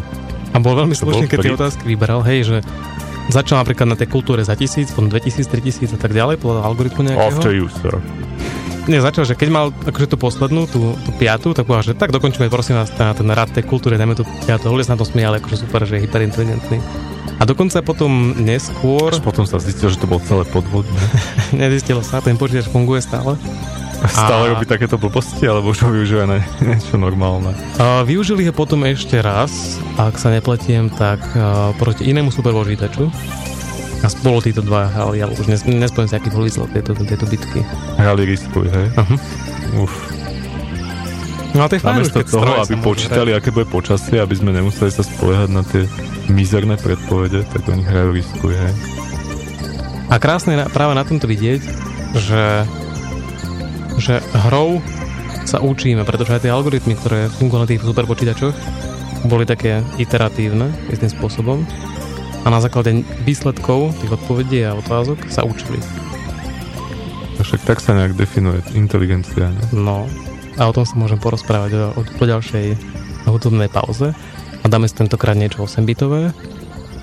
[0.49, 2.57] A bol veľmi To bol slušný, keď tie otázky vyberal, hej, že
[3.29, 7.03] začal napríklad na tej kultúre za tisíc, potom 2000, 3000 a tak ďalej, podľa algoritmu
[7.03, 7.35] nejakého.
[7.35, 7.99] After you, sir.
[8.89, 12.09] Nie, začal, že keď mal akože tú poslednú, tú, tú piatu, tak povedal, že tak
[12.09, 14.73] dokončíme prosím vás na ten rad tej kultúry, dajme tú piatu.
[14.73, 16.81] Ľudia sa na to smiali, akože super, že je hyperinteligentný.
[17.37, 21.05] A dokonca potom neskôr, Až potom sa zistil, že to bol celé podvodné.
[21.69, 23.37] nezistilo sa, ten počítač funguje stále.
[24.09, 27.53] Stále A- robí takéto blbosti, alebo už ho využíva na niečo normálne.
[27.77, 33.13] A využili ho potom ešte raz, ak sa nepletiem, tak a, proti inému superpočítaču.
[33.99, 37.61] A spolu títo dva ale už nes, nespomínam si, aký bol výsledok tejto, tejto bitky.
[37.99, 38.87] Hrali riskuj, hej?
[38.95, 39.19] Uh-huh.
[39.83, 39.95] Uf.
[41.57, 44.55] No a to je fajn, Namiesto toho, stroje aby počítali, aké bude počasie, aby sme
[44.55, 45.89] nemuseli sa spoliehať na tie
[46.31, 48.73] mizerné predpovede, tak oni hrajú riskuj, hej?
[50.09, 51.61] A krásne je na- práve na tomto vidieť,
[52.15, 52.45] že,
[53.99, 54.15] že
[54.47, 54.79] hrou
[55.49, 58.55] sa učíme, pretože aj tie algoritmy, ktoré fungujú na tých superpočítačoch,
[59.27, 61.65] boli také iteratívne istým spôsobom
[62.49, 65.77] a na základe výsledkov tých odpovedí a otázok sa učili.
[67.37, 69.63] Však tak sa nejak definuje inteligencia, ne?
[69.77, 70.09] No
[70.57, 72.73] a o tom sa môžem porozprávať o, o, po ďalšej
[73.29, 74.17] hudobnej pauze.
[74.65, 76.33] A dáme si tentokrát niečo 8-bitové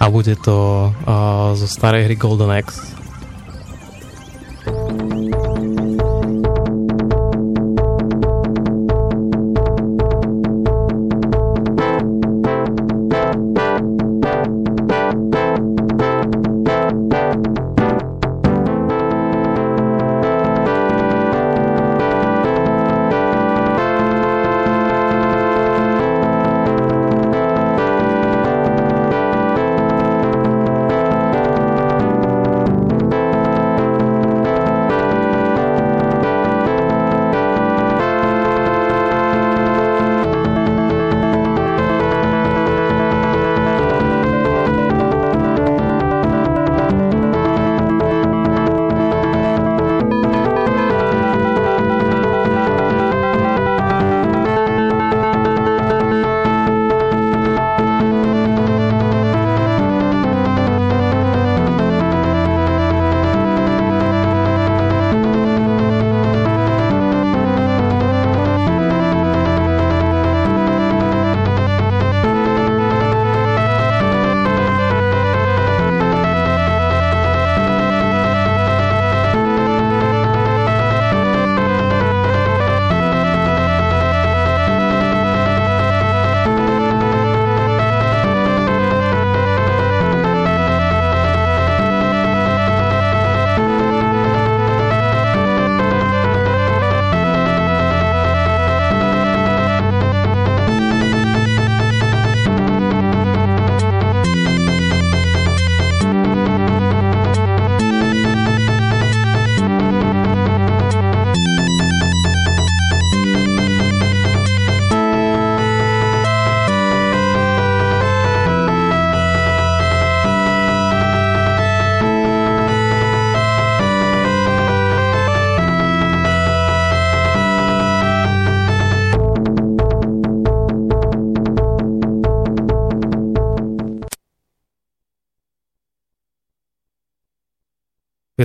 [0.02, 2.95] a bude to uh, zo starej hry Golden Axe.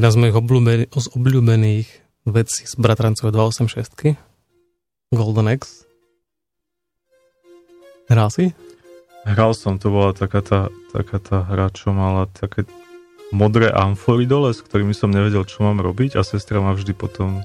[0.01, 1.89] Jedna z mojich obľúbených, obľúbených
[2.25, 4.17] vecí z Bratrancov 286
[5.13, 5.85] Golden X.
[8.09, 8.57] Hral si?
[9.29, 12.65] Hral som, to bola taká tá, taká tá hra, čo mala také
[13.29, 17.45] modré amfory dole, s ktorými som nevedel, čo mám robiť a sestra ma vždy potom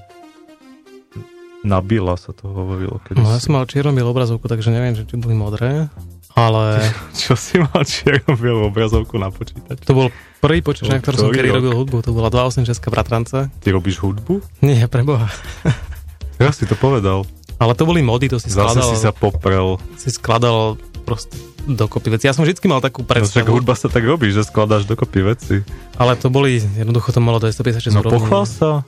[1.66, 3.02] nabila, sa to hovorilo.
[3.02, 5.90] Kedy No ja som mal čierno obrazovku, takže neviem, že či boli modré,
[6.32, 6.86] ale
[7.18, 9.82] Čo si mal čierno obrazovku na počítač?
[9.82, 11.96] to bol prvý počítač, na To- ktorom som kedy robil hudbu.
[12.00, 13.50] To bola 286 Bratranca.
[13.50, 14.38] Ty robíš hudbu?
[14.62, 15.26] Nie, preboha.
[16.36, 17.24] Ja si to povedal.
[17.56, 19.80] Ale to boli mody, to si Zase skladal, si sa poprel.
[19.96, 21.32] si skladal proste
[21.64, 22.28] dokopy veci.
[22.28, 25.64] Ja som vždy mal takú No predstavu, hudba sa tak robí, že skladáš dokopy veci.
[25.96, 28.84] ale to boli, jednoducho to malo 256 No pochvál sa.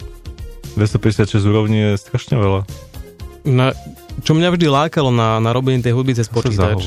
[0.78, 2.62] 256 úrovní je strašne veľa.
[3.42, 3.74] Na,
[4.22, 6.86] čo mňa vždy lákalo na, na robenie tej hudby cez počítač,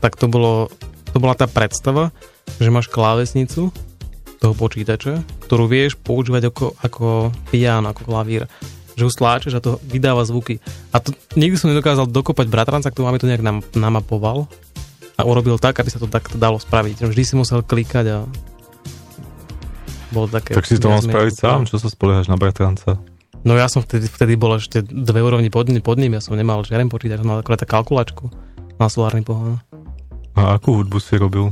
[0.00, 0.68] tak to, bolo,
[1.12, 2.12] to bola tá predstava,
[2.60, 3.72] že máš klávesnicu
[4.40, 7.06] toho počítača, ktorú vieš používať ako, ako
[7.52, 8.48] piano, ako klavír.
[8.96, 10.60] Že ju stláčeš a to vydáva zvuky.
[10.92, 14.48] A to nikdy som nedokázal dokopať bratranca, kto mi to nejak nam, namapoval
[15.20, 17.04] a urobil tak, aby sa to takto dalo spraviť.
[17.04, 18.18] Vždy si musel klikať a
[20.10, 20.56] bolo také...
[20.56, 22.98] Tak si to mal spraviť sám, čo sa spoliehaš na bratranca.
[23.40, 26.60] No ja som vtedy, vtedy bol ešte dve úrovni pod, pod ním, ja som nemal
[26.60, 28.28] žiaden počítač, som mal akorát kalkulačku
[28.76, 29.56] na solárny pohon.
[30.36, 31.48] A akú hudbu si robil?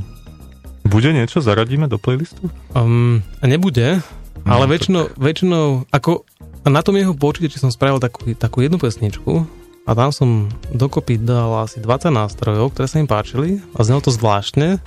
[0.85, 1.41] Bude niečo?
[1.41, 2.49] Zaradíme do playlistu?
[2.73, 4.01] Um, nebude,
[4.47, 6.23] No, ale tak- väčšinou, väčšinou, ako
[6.63, 9.43] na tom jeho počítači som spravil takú, takú jednu pesničku
[9.83, 10.29] a tam som
[10.71, 14.79] dokopy dal asi 20 nástrojov, ktoré sa im páčili a znelo to zvláštne.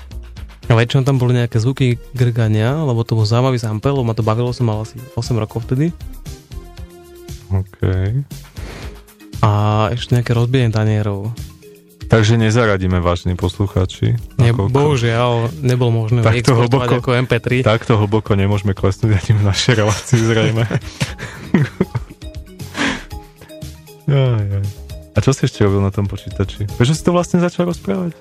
[0.70, 4.54] A väčšinou tam boli nejaké zvuky grgania, lebo to bol zaujímavý sample, ma to bavilo,
[4.54, 5.90] som mal asi 8 rokov vtedy.
[7.52, 7.80] OK.
[9.42, 9.50] A
[9.90, 11.34] ešte nejaké rozbíjenie tanierov.
[12.06, 14.20] Takže nezaradíme, vážni poslucháči.
[14.36, 15.32] Ne, Nakoľko- bohužiaľ,
[15.64, 17.48] nebolo možné Tak to exportovať hlboko- ako MP3.
[17.64, 20.64] Takto hlboko nemôžeme klesnúť ani v našej relácii zrejme.
[24.02, 24.64] Jaj, jaj.
[25.12, 26.68] A čo si ešte robil na tom počítači?
[26.68, 28.12] Prečo si to vlastne začal rozprávať?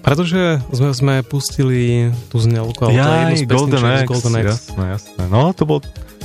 [0.00, 4.46] Pretože sme, sme pustili tú znelku, ale to je jednu z Golden X, Golden X.
[4.46, 5.22] jasné, jasné.
[5.28, 5.78] No, to bol...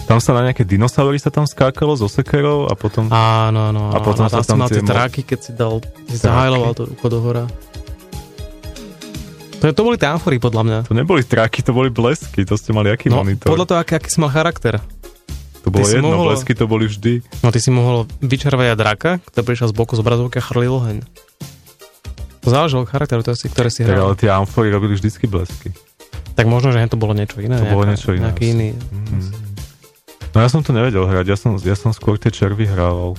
[0.04, 3.08] Tam sa na nejaké dinosaury sa tam skákalo so sekerou a potom...
[3.08, 3.90] Áno, áno.
[3.90, 7.20] A potom sa tam mal tie tráky, keď si dal, si zahajloval to ruko do
[7.20, 7.44] hora.
[9.58, 10.78] To, to boli tie amfory, podľa mňa.
[10.84, 13.48] To neboli tráky, to boli blesky, to ste mali aký No, monitor?
[13.48, 14.84] podľa toho, aký, aký si mal charakter.
[15.64, 17.24] To bolo si jedno, mohol- blesky to boli vždy.
[17.40, 20.76] No ty si mohol vyčarovať aj draka, ktorý prišiel z boku z obrazovky a chrlil
[20.76, 20.98] oheň.
[22.44, 24.20] To záležalo charakteru, to si, ktoré si Tak, ale hral.
[24.20, 25.72] tie amfory robili vždycky blesky.
[26.36, 27.56] Tak možno, že to bolo niečo iné.
[27.56, 28.52] To bolo niečo iné, Nejaký asi.
[28.52, 28.70] iný.
[28.76, 29.22] Mm.
[30.34, 33.14] No ja som to nevedel hrať, ja som, ja som skôr tie červy hrával.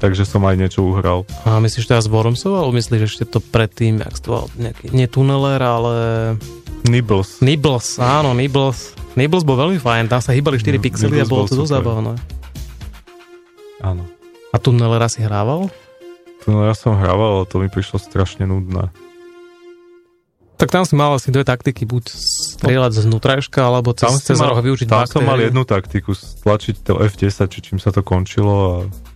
[0.00, 1.28] Takže som aj niečo uhral.
[1.44, 5.94] A myslíš teraz Wormsov, alebo myslíš ešte to predtým, jak to nejaký, nie Tunneler, ale
[6.88, 7.44] Nibbles.
[7.44, 8.96] Nibbles, áno, Nibbles.
[9.18, 11.72] Nibbles bol veľmi fajn, tam sa hýbali 4 No, pixely a bolo bol to dosť
[11.74, 12.14] zábavné.
[13.82, 14.06] Áno.
[14.54, 15.68] A Tunnelera si hrával?
[16.48, 18.88] Ja som hrával, ale to mi prišlo strašne nudné.
[20.60, 22.04] Tak tam si mal asi dve taktiky, buď
[22.60, 26.12] strieľať z vnútrajška, alebo cez, si cez mal- roh využiť Tam som mal jednu taktiku,
[26.12, 28.74] stlačiť to F10, či čím sa to končilo a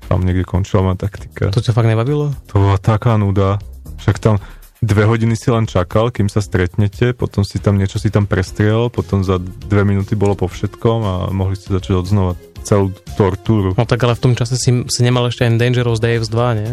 [0.09, 1.52] tam niekde končila moja taktika.
[1.52, 2.33] To ťa fakt nebavilo?
[2.48, 3.61] To bola taká nuda.
[4.00, 4.40] Však tam
[4.81, 8.88] dve hodiny si len čakal, kým sa stretnete, potom si tam niečo si tam prestriel,
[8.88, 12.33] potom za dve minúty bolo po všetkom a mohli ste začať od znova
[12.64, 12.88] celú
[13.21, 13.77] tortúru.
[13.77, 16.73] No tak ale v tom čase si, si nemal ešte ani Dangerous Daves 2, nie?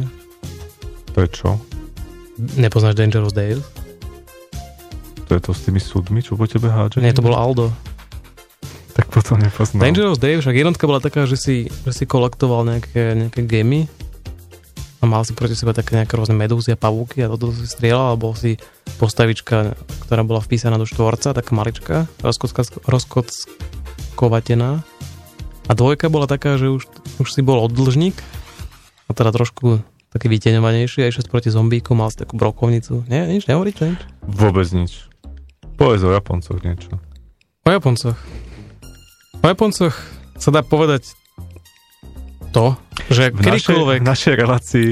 [1.11, 1.59] Prečo?
[2.55, 3.80] Nepoznáš Dangerous Daves?
[5.31, 6.99] To je to s tými súdmi, čo po tebe hádže?
[6.99, 7.71] Nie, to bol Aldo.
[8.99, 9.87] Tak potom nepoznám.
[9.87, 13.87] Dangerous Dave, však jednotka bola taká, že si, že si kolektoval nejaké, nejaké gemy
[14.99, 18.19] a mal si proti sebe také nejaké rôzne medúzy a pavúky a toto si strieľal,
[18.19, 18.59] alebo si
[18.99, 22.11] postavička, ktorá bola vpísaná do štvorca, taká malička,
[22.91, 24.83] rozkockovatená.
[25.63, 26.91] A dvojka bola taká, že už,
[27.23, 28.19] už si bol oddlžník
[29.07, 29.79] a teda trošku
[30.11, 33.07] taký vyteňovanejší a išiel proti zombíku, mal si takú brokovnicu.
[33.07, 34.03] Nie, nič, nehovoríte nič?
[34.27, 35.07] Vôbec nič.
[35.81, 36.93] Povedz o Japoncoch niečo.
[37.65, 38.13] O Japoncoch.
[39.41, 39.97] O Japoncoch
[40.37, 41.17] sa dá povedať
[42.53, 42.77] to,
[43.09, 43.99] že V našej, kedykoľvek...
[44.05, 44.89] v našej relácii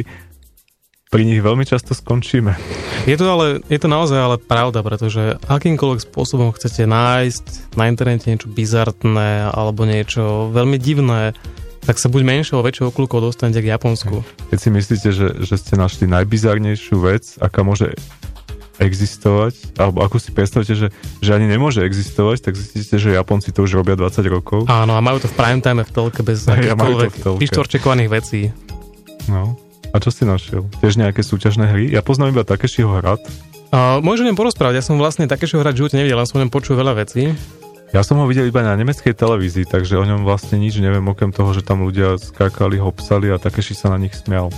[1.13, 2.57] pri nich veľmi často skončíme.
[3.05, 8.33] Je to, ale, je to naozaj ale pravda, pretože akýmkoľvek spôsobom chcete nájsť na internete
[8.33, 11.37] niečo bizartné alebo niečo veľmi divné,
[11.85, 14.25] tak sa buď alebo väčšou okľukou dostanete k Japonsku.
[14.49, 17.93] Keď si myslíte, že, že ste našli najbizarnejšiu vec, aká môže
[18.79, 20.87] existovať, alebo ako si predstavíte, že,
[21.19, 24.65] že ani nemôže existovať, tak zistíte, že Japonci to už robia 20 rokov.
[24.71, 27.13] Áno, a majú to v prime time v telke bez akýchkoľvek
[27.43, 28.55] vyštvorčekovaných vecí.
[29.27, 29.59] No.
[29.91, 30.65] A čo si našiel?
[30.79, 31.83] Tiež nejaké súťažné hry?
[31.91, 33.19] Ja poznám iba Takeshiho hrad.
[33.69, 36.43] Uh, môžem o ňom porozprávať, ja som vlastne hrať v živote nevidel, len som o
[36.45, 37.37] ňom počul veľa vecí.
[37.89, 41.33] Ja som ho videl iba na nemeckej televízii, takže o ňom vlastne nič neviem, okrem
[41.33, 44.53] toho, že tam ľudia skákali, hopsali a Takeshi sa na nich smial.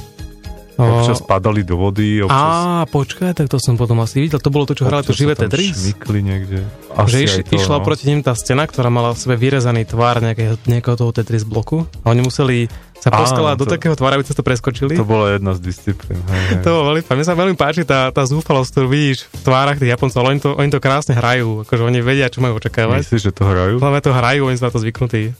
[0.81, 2.33] Občas padali do vody, občas...
[2.33, 4.41] Á, počkaj, tak to som potom asi videl.
[4.41, 5.77] To bolo to, čo hrali to živé Tetris?
[5.77, 6.59] šmykli niekde.
[6.65, 7.85] Že Asi iš, aj to, išla no.
[7.85, 11.85] proti nim tá scéna, ktorá mala v sebe vyrezaný tvár nejakého, nejakého toho Tetris bloku
[12.01, 12.57] a oni museli
[13.01, 14.93] sa Áno, poskalať do to- takého tvára, aby to preskočili.
[14.93, 16.21] To bola jedna z disciplín.
[16.21, 16.61] Hej, hej.
[16.61, 19.89] To bolo veľmi, mne sa veľmi páči tá, tá zúfalosť, ktorú vidíš v tvárach tých
[19.89, 23.01] Japoncov, ale oni to, oni to krásne hrajú, akože oni vedia, čo majú očakávať.
[23.09, 23.81] Myslíš, že to hrajú?
[23.81, 25.33] Hlavne to hrajú, oni sú na to zvyknutí.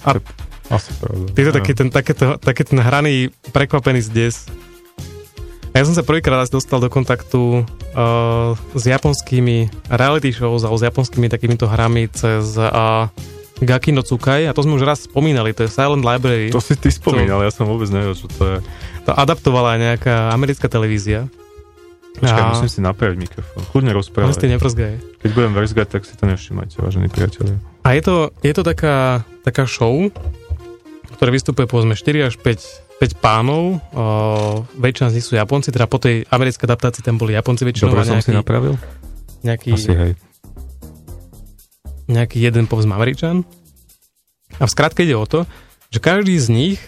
[0.00, 0.16] A
[0.70, 1.26] Asi pravda.
[1.26, 1.54] to Neviem.
[1.58, 4.46] taký ten, taký, to, taký ten hraný, prekvapený zdes.
[5.70, 11.30] Ja som sa prvýkrát dostal do kontaktu uh, s japonskými reality shows alebo s japonskými
[11.30, 13.06] takýmito hrami cez uh,
[13.62, 16.50] Gaki no Tsukai a to sme už raz spomínali, to je Silent Library.
[16.50, 18.58] To si ty spomínal, ja som vôbec nevedel, čo to je.
[19.06, 21.30] To adaptovala nejaká americká televízia.
[22.18, 23.62] Počkaj, A- musím si napraviť mikrofón.
[23.70, 24.42] Ale si rozprávať.
[24.50, 24.94] neprzgaj.
[25.22, 27.56] Keď budem verzgať, tak si to nevšimajte, vážení priatelia.
[27.86, 30.10] A je to, je to taká, taká show,
[31.16, 34.04] ktoré vystupuje povedzme 4 až 5, 5 pánov, o,
[34.78, 38.02] väčšina z nich sú Japonci, teda po tej americkej adaptácii tam boli Japonci väčšinou Dobre
[38.02, 38.74] a som si nejaký, napravil?
[39.42, 40.12] nejaký, Asi hej.
[42.08, 43.42] nejaký jeden povedzme Američan.
[44.58, 45.46] A v skratke ide o to,
[45.90, 46.78] že každý z nich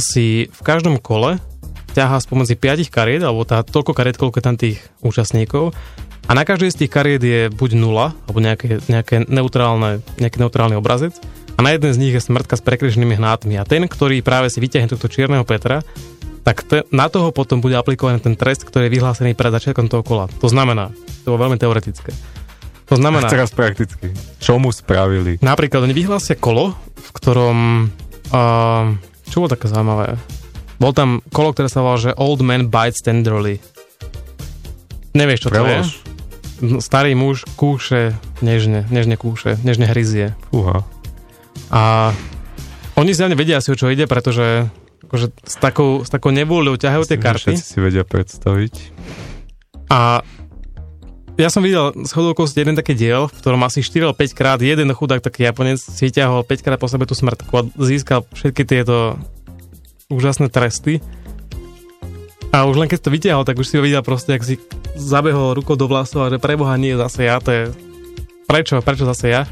[0.00, 1.38] si v každom kole
[1.92, 5.76] ťahá spomedzi 5 kariet, alebo tá, toľko kariet, koľko je tam tých účastníkov.
[6.26, 10.78] A na každej z tých kariet je buď nula, alebo nejaké, nejaké neutrálne, nejaký neutrálny
[10.78, 11.12] obrazec.
[11.62, 13.54] A na jeden z nich je smrtka s prekreženými hnátmi.
[13.54, 15.86] A ten, ktorý práve si vyťahne tohto čierneho Petra,
[16.42, 20.02] tak te, na toho potom bude aplikovaný ten trest, ktorý je vyhlásený pred začiatkom toho
[20.02, 20.26] kola.
[20.42, 20.90] To znamená,
[21.22, 22.10] to bolo veľmi teoretické.
[22.90, 24.10] To A znamená, teraz prakticky.
[24.42, 25.38] Čo mu spravili?
[25.38, 27.86] Napríklad oni vyhlásia kolo, v ktorom...
[28.34, 28.98] Uh,
[29.30, 30.18] čo bolo také zaujímavé?
[30.82, 33.62] Bol tam kolo, ktoré sa volá, že Old Man Bites Tenderly.
[35.14, 35.86] Nevieš, čo to Prelož.
[35.86, 36.10] je?
[36.58, 40.34] No, Starý muž kúše nežne, nežne kúše, nežne hryzie.
[40.50, 40.82] Fúha.
[41.72, 42.12] A
[42.96, 44.68] oni zjavne vedia asi, o čo ide, pretože
[45.08, 47.52] akože s takou, s takou nevôľou ťahajú tie Myslím, že karty.
[47.60, 48.74] Si vedia predstaviť.
[49.92, 50.24] A
[51.40, 54.60] ja som videl z okolností jeden taký diel, v ktorom asi 4 alebo 5 krát
[54.60, 58.68] jeden chudák taký Japonec si vyťahol 5 krát po sebe tú smrtku a získal všetky
[58.68, 59.16] tieto
[60.12, 61.00] úžasné tresty.
[62.52, 64.60] A už len keď to vyťahol, tak už si ho videl proste, ak si
[64.92, 67.62] zabehol rukou do vlasov a že preboha nie zase ja, to je...
[68.44, 68.84] Prečo?
[68.84, 69.42] Prečo zase ja?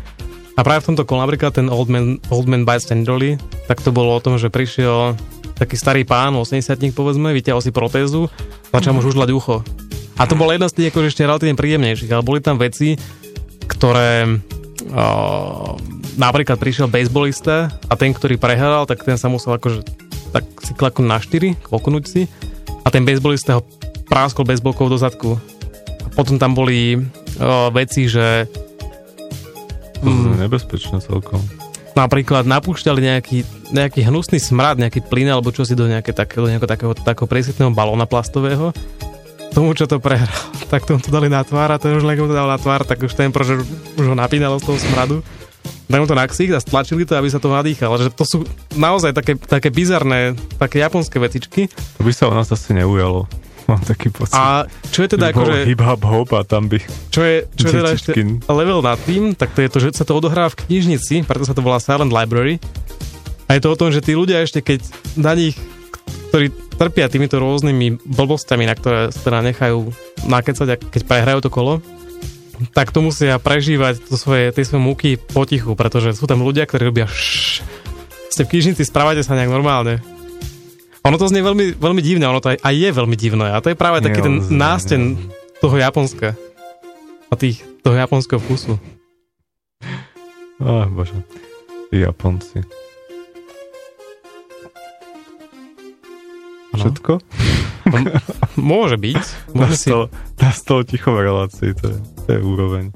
[0.61, 3.97] A práve v tomto kole napríklad ten Old Man, Old Man Bites Tenderly, tak to
[3.97, 5.17] bolo o tom, že prišiel
[5.57, 8.29] taký starý pán, 80 povedzme, vyťahol si protézu,
[8.69, 9.65] začal mu žužľať ucho.
[10.21, 13.01] A to bola jedna z tých akože ešte relatívne príjemnejších, ale boli tam veci,
[13.73, 14.37] ktoré
[14.93, 15.81] o,
[16.21, 19.81] napríklad prišiel baseballista a ten, ktorý prehral, tak ten sa musel akože
[20.37, 22.29] tak si klaknúť na 4, kloknúť si
[22.85, 23.65] a ten baseballista ho
[24.13, 25.41] práskol baseballkou do zadku.
[26.05, 27.01] A potom tam boli
[27.41, 28.45] o, veci, že
[30.01, 31.41] To je nebezpečné celkom.
[31.93, 33.39] napríklad napúšťali nejaký,
[33.75, 37.29] nejaký hnusný smrad, nejaký plyn alebo čo si do, nejaké také, do nejakého takého, takého
[37.29, 38.73] presitného balóna plastového.
[39.51, 40.31] Tomu, čo to prehral,
[40.73, 43.03] tak tomu to dali na tvár a ten už len to dal na tvár, tak
[43.03, 43.61] už ten prože
[43.99, 45.17] už ho napínalo z toho smradu.
[45.91, 47.99] Dali mu to na ksich a stlačili to, aby sa to nadýchalo.
[47.99, 48.39] Že to sú
[48.79, 51.67] naozaj také, také bizarné, také japonské vecičky.
[51.99, 53.27] To by sa o nás asi neujalo.
[53.71, 54.35] Mám taký pocit.
[54.35, 55.63] A čo je teda akože...
[55.63, 56.83] hip-hop hop a tam by...
[57.15, 58.11] Čo je, čo je teda ešte
[58.51, 61.55] level nad tým, tak to je to, že sa to odohráva v knižnici, preto sa
[61.55, 62.59] to volá Silent Library.
[63.47, 64.83] A je to o tom, že tí ľudia ešte keď
[65.15, 65.55] na nich,
[66.35, 69.95] ktorí trpia týmito rôznymi blbostami, na ktoré sa teda nechajú
[70.27, 71.79] nakecať, a keď prehrajú to kolo,
[72.75, 76.91] tak to musia prežívať to svoje, tie svoje múky potichu, pretože sú tam ľudia, ktorí
[76.91, 77.63] robia šš,
[78.31, 80.03] ste v knižnici, správate sa nejak normálne.
[81.01, 83.73] Ono to znie veľmi, veľmi divne, ono to aj, aj je veľmi divné a to
[83.73, 85.03] je práve taký ten Naozaj, násten
[85.65, 86.37] toho Japonska
[87.31, 88.77] a tých, toho japonského vkusu.
[90.61, 91.15] Á, bože.
[91.89, 92.61] Tí Japonci.
[96.75, 96.83] Ano.
[96.85, 97.13] Všetko?
[98.61, 99.25] Môže byť.
[99.57, 99.89] Môže si...
[100.37, 102.93] Nastalo, ticho v relácii, to je, to je úroveň.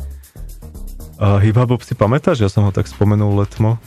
[1.23, 2.43] A Hip-Hop si pamätáš?
[2.43, 3.79] Ja som ho tak spomenul letmo.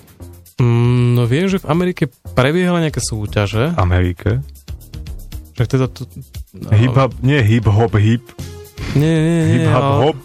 [0.57, 3.77] Mm, no viem, že v Amerike prebiehali nejaké súťaže.
[3.77, 4.41] Amerike.
[5.53, 6.05] Že teda tu...
[6.53, 8.25] No, Hip-Hop, nie hip-hop, hip.
[8.93, 9.45] Nie, nie, nie.
[9.61, 10.19] Hip-hop, ale- hop.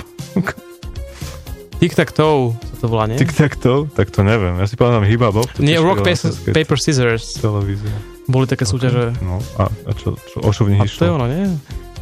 [1.83, 3.19] Tic-tac-toe sa to volá, nie?
[3.19, 3.91] Tic-tac-toe?
[3.91, 4.55] Tak to neviem.
[4.57, 5.49] Ja si pamätám hip-hop, hop.
[5.51, 7.37] to Nie, rock, paper, paper, scissors.
[7.43, 7.91] Televízia.
[8.31, 9.19] Boli také súťaže.
[9.19, 11.19] No, a, a čo, čo, o čo v A nich to je išlo?
[11.19, 11.45] ono, nie?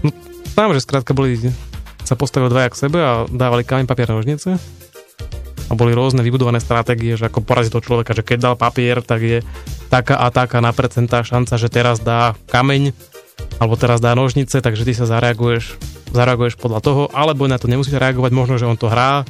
[0.04, 0.12] No,
[0.52, 1.40] znám, že skrátka boli,
[2.04, 4.60] sa postavili dvaja k sebe a dávali kameň, papier, nožnice.
[5.70, 9.22] A boli rôzne vybudované stratégie, že ako poraziť toho človeka, že keď dal papier, tak
[9.22, 9.38] je
[9.86, 12.90] taká a taká na percentá šanca, že teraz dá kameň,
[13.62, 15.78] alebo teraz dá nožnice, takže ty sa zareaguješ,
[16.10, 19.22] zareaguješ podľa toho, alebo na to nemusíš reagovať, možno, že on to hrá.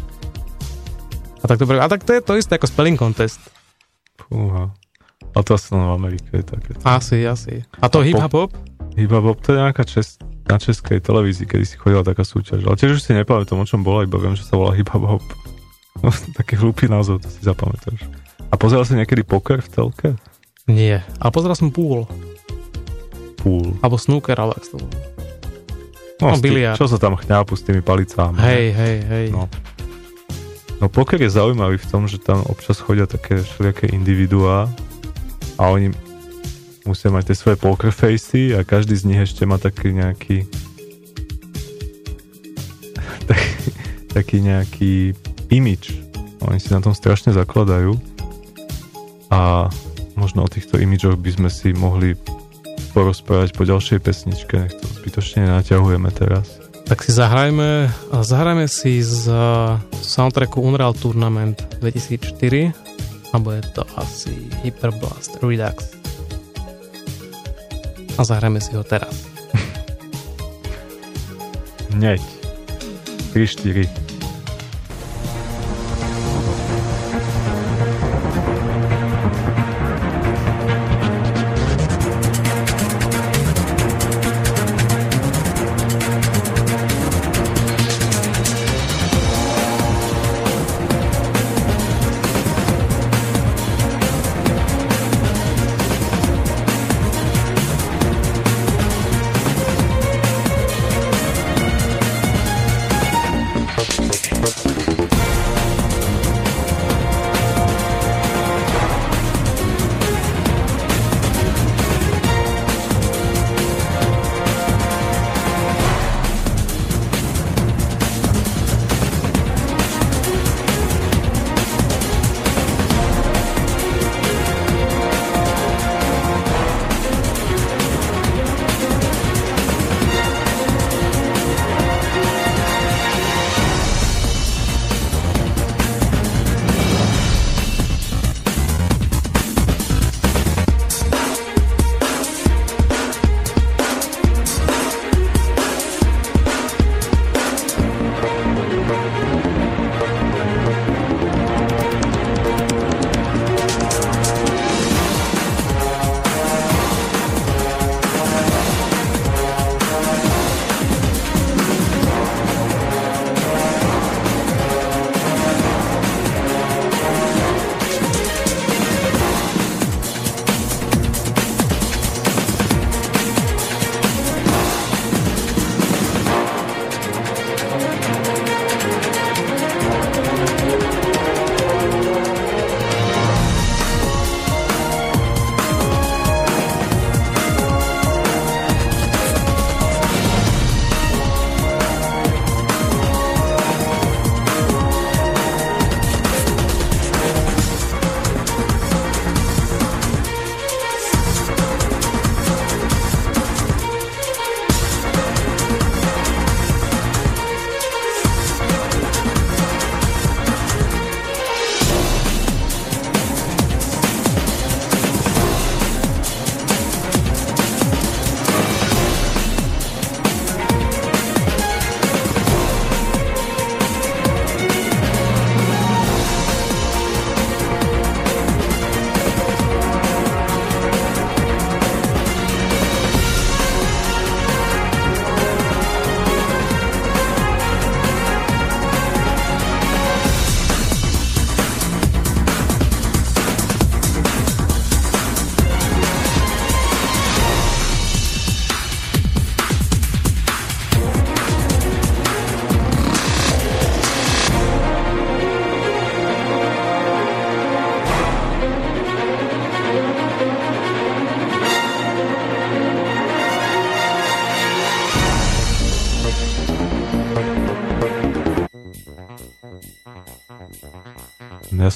[1.41, 3.41] A tak, dobre, a tak to je to isté ako spelling contest.
[4.17, 4.73] Fúha.
[5.37, 6.73] A to asi len v Amerike je také.
[6.83, 7.63] Asi, asi.
[7.79, 8.51] A to hip-hop hop?
[8.99, 10.19] Iba Bob, to je nejaká čes,
[10.51, 12.67] na českej televízii, kedy si chodila taká súťaž.
[12.67, 15.07] Ale tiež už si nepamätám, o čom bola, iba viem, že sa volá Hip Hop
[15.07, 15.25] Hop.
[16.01, 18.05] No, taký hlúpy názov, to si zapamätáš.
[18.51, 20.09] A pozeral si niekedy poker v telke?
[20.67, 21.07] Nie.
[21.23, 22.07] Ale pozeral som pool.
[23.41, 23.79] Pool.
[23.81, 24.93] Alebo snooker, ale ak to bolo.
[26.21, 26.77] No, No, biliard.
[26.77, 28.37] Čo sa tam chňápu s tými palicámi?
[28.37, 29.27] Hej, hej, hej.
[29.33, 29.49] No.
[30.81, 34.69] No poker je zaujímavý v tom, že tam občas chodia také všelijaké individuá
[35.57, 35.93] a oni
[36.89, 40.49] musia mať tie svoje poker facy a každý z nich ešte má taký nejaký
[43.29, 43.69] taký,
[44.13, 44.93] taký nejaký
[45.51, 45.93] image.
[46.47, 48.01] Oni si na tom strašne zakladajú
[49.31, 49.69] a
[50.17, 52.17] možno o týchto imidžoch by sme si mohli
[52.91, 56.59] porozprávať po ďalšej pesničke, nech to zbytočne nenaťahujeme teraz.
[56.91, 62.75] Tak si zahrajme, zahrajme si z uh, soundtracku Unreal Tournament 2004
[63.31, 64.35] alebo je to asi
[64.67, 65.95] Hyperblast Redux.
[68.19, 69.31] A zahrajme si ho teraz.
[71.95, 72.19] Hneď.
[73.31, 74.10] 3,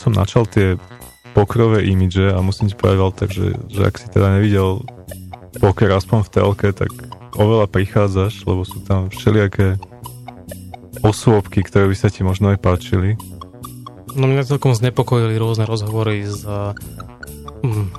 [0.04, 0.76] som načal tie
[1.32, 4.84] pokrové imidže a musím ti povedať, Walter, že, že ak si teda nevidel
[5.58, 6.92] poker aspoň v telke, tak
[7.34, 9.80] oveľa prichádzaš, lebo sú tam všelijaké
[11.02, 13.18] osôbky, ktoré by sa ti možno aj páčili.
[14.14, 16.70] No mňa celkom znepokojili rôzne rozhovory s uh,
[17.66, 17.90] mm,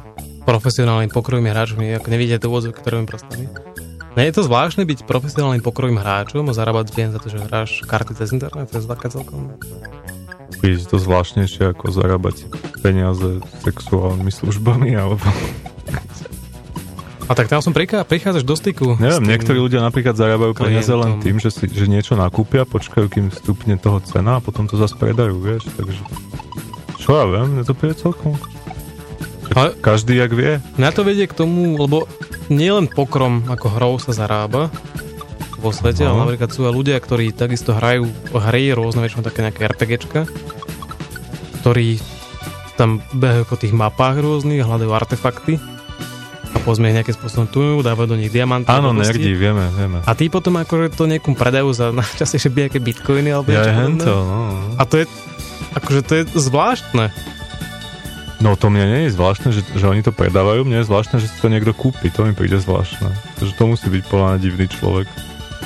[0.47, 3.51] profesionálnymi pokrovými hráčmi, ak nevidíte to úvodzok, ktorými prostami.
[4.15, 7.83] Nie je to zvláštne byť profesionálnym pokrovým hráčom a zarábať peniaze za to, že hráš
[7.83, 9.59] karty cez internet, to je zlaka celkom.
[10.59, 12.47] Príde to zvláštnejšie ako zarábať
[12.81, 15.23] peniaze sexuálnymi službami alebo...
[17.25, 19.01] A tak tam som prichá, prichádzaš do styku.
[19.01, 23.33] Neviem, niektorí ľudia napríklad zarábajú peniaze len tým, že, si, že niečo nakúpia, počkajú, kým
[23.33, 26.05] stupne toho cena a potom to zase predajú, vieš, takže...
[27.01, 28.37] Čo ja viem, mne to príde celkom...
[29.57, 30.61] Ale- Každý jak vie.
[30.77, 32.05] Mňa to vedie k tomu, lebo
[32.53, 34.69] nielen pokrom ako hrou sa zarába
[35.65, 36.13] vo svete, No.
[36.13, 40.21] ale napríklad sú aj ľudia, ktorí takisto hrajú hry, rôzne väčšinou také nejaké RPGčka,
[41.61, 41.97] ktorí
[42.77, 45.57] tam behajú po tých mapách rôznych, hľadajú artefakty
[46.51, 48.69] a povedzme ich nejakým spôsobom tujú, dávajú do nich diamanty.
[48.69, 50.03] Áno, nerdi, vieme, vieme.
[50.03, 54.11] A tí potom akože to niekomu predajú za najčastejšie nejaké bitcoiny alebo Ja niečo hento,
[54.13, 54.39] no.
[54.75, 55.05] A to je,
[55.73, 57.09] akože to je zvláštne.
[58.43, 61.31] No to mne nie je zvláštne, že, že oni to predávajú, mne je zvláštne, že
[61.31, 63.07] si to niekto kúpi, to mi príde zvláštne.
[63.39, 65.07] Takže to musí byť podľa divný človek,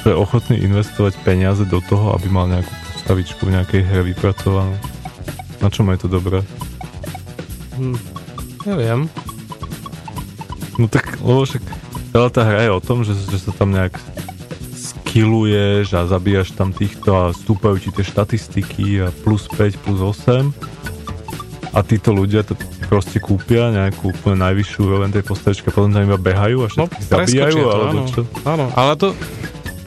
[0.08, 4.76] je ochotný investovať peniaze do toho, aby mal nejakú postavičku v nejakej hre vypracovanú.
[5.60, 6.40] Na čom je to dobré?
[7.76, 8.00] Hm,
[8.64, 9.12] neviem.
[10.80, 11.64] No tak, lebo však
[12.16, 14.00] celá tá hra je o tom, že, že sa tam nejak
[14.80, 20.80] skilluješ a zabíjaš tam týchto a stúpajú ti tie štatistiky a plus 5, plus 8
[21.74, 22.58] a títo ľudia to
[22.90, 27.06] proste kúpia nejakú úplne najvyššiu úroveň tej postavičky a potom tam iba behajú a všetkých
[27.06, 28.22] zabíjajú No, to, alebo áno, čo?
[28.46, 29.08] Áno, ale to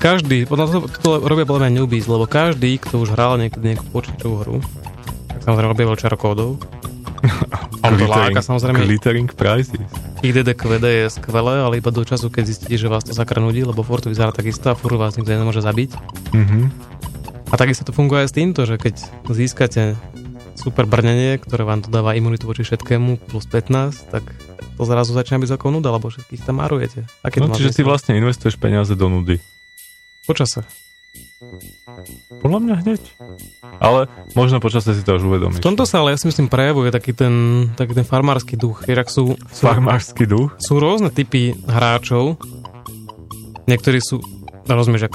[0.02, 3.86] každý, podľa to, to robia podľa mňa newbies, lebo každý, kto už hral niekedy nejakú
[3.94, 4.56] počítačovú hru,
[5.30, 6.58] tak samozrejme robia veľčaro kódov.
[7.86, 8.82] Ale to láka samozrejme.
[8.82, 9.78] glittering prizes.
[10.26, 13.86] IDDQD je skvelé, ale iba do času, keď zistíte, že vás to sakra nudí, lebo
[13.86, 15.94] furt to vyzerá takisto a furt vás nikto nemôže zabiť.
[16.34, 16.58] Mhm.
[17.52, 18.98] A takisto to funguje aj s týmto, že keď
[19.28, 19.94] získate
[20.56, 24.24] super brnenie, ktoré vám dodáva imunitu voči všetkému plus 15, tak
[24.80, 27.04] to zrazu začína byť ako nuda, lebo všetkých tam marujete.
[27.20, 29.36] Aké No čiže ty vlastne investuješ peniaze do nudy.
[30.22, 30.62] Počase.
[32.40, 33.02] Podľa mňa hneď.
[33.82, 34.06] Ale
[34.38, 35.58] možno počasie si to už uvedomíš.
[35.58, 38.86] V tomto sa ale ja si myslím prejavuje taký ten, taký ten farmársky duch.
[38.86, 40.54] Vieš, ak sú, sú, Farmársky duch?
[40.62, 42.38] sú rôzne typy hráčov.
[43.66, 44.22] Niektorí sú,
[44.66, 45.14] rozumieš, ak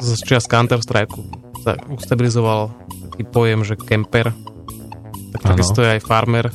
[0.00, 1.12] z čias Counter-Strike
[1.60, 2.72] sa ustabilizoval
[3.12, 4.32] taký pojem, že kemper,
[5.36, 6.48] tak takisto je aj farmer.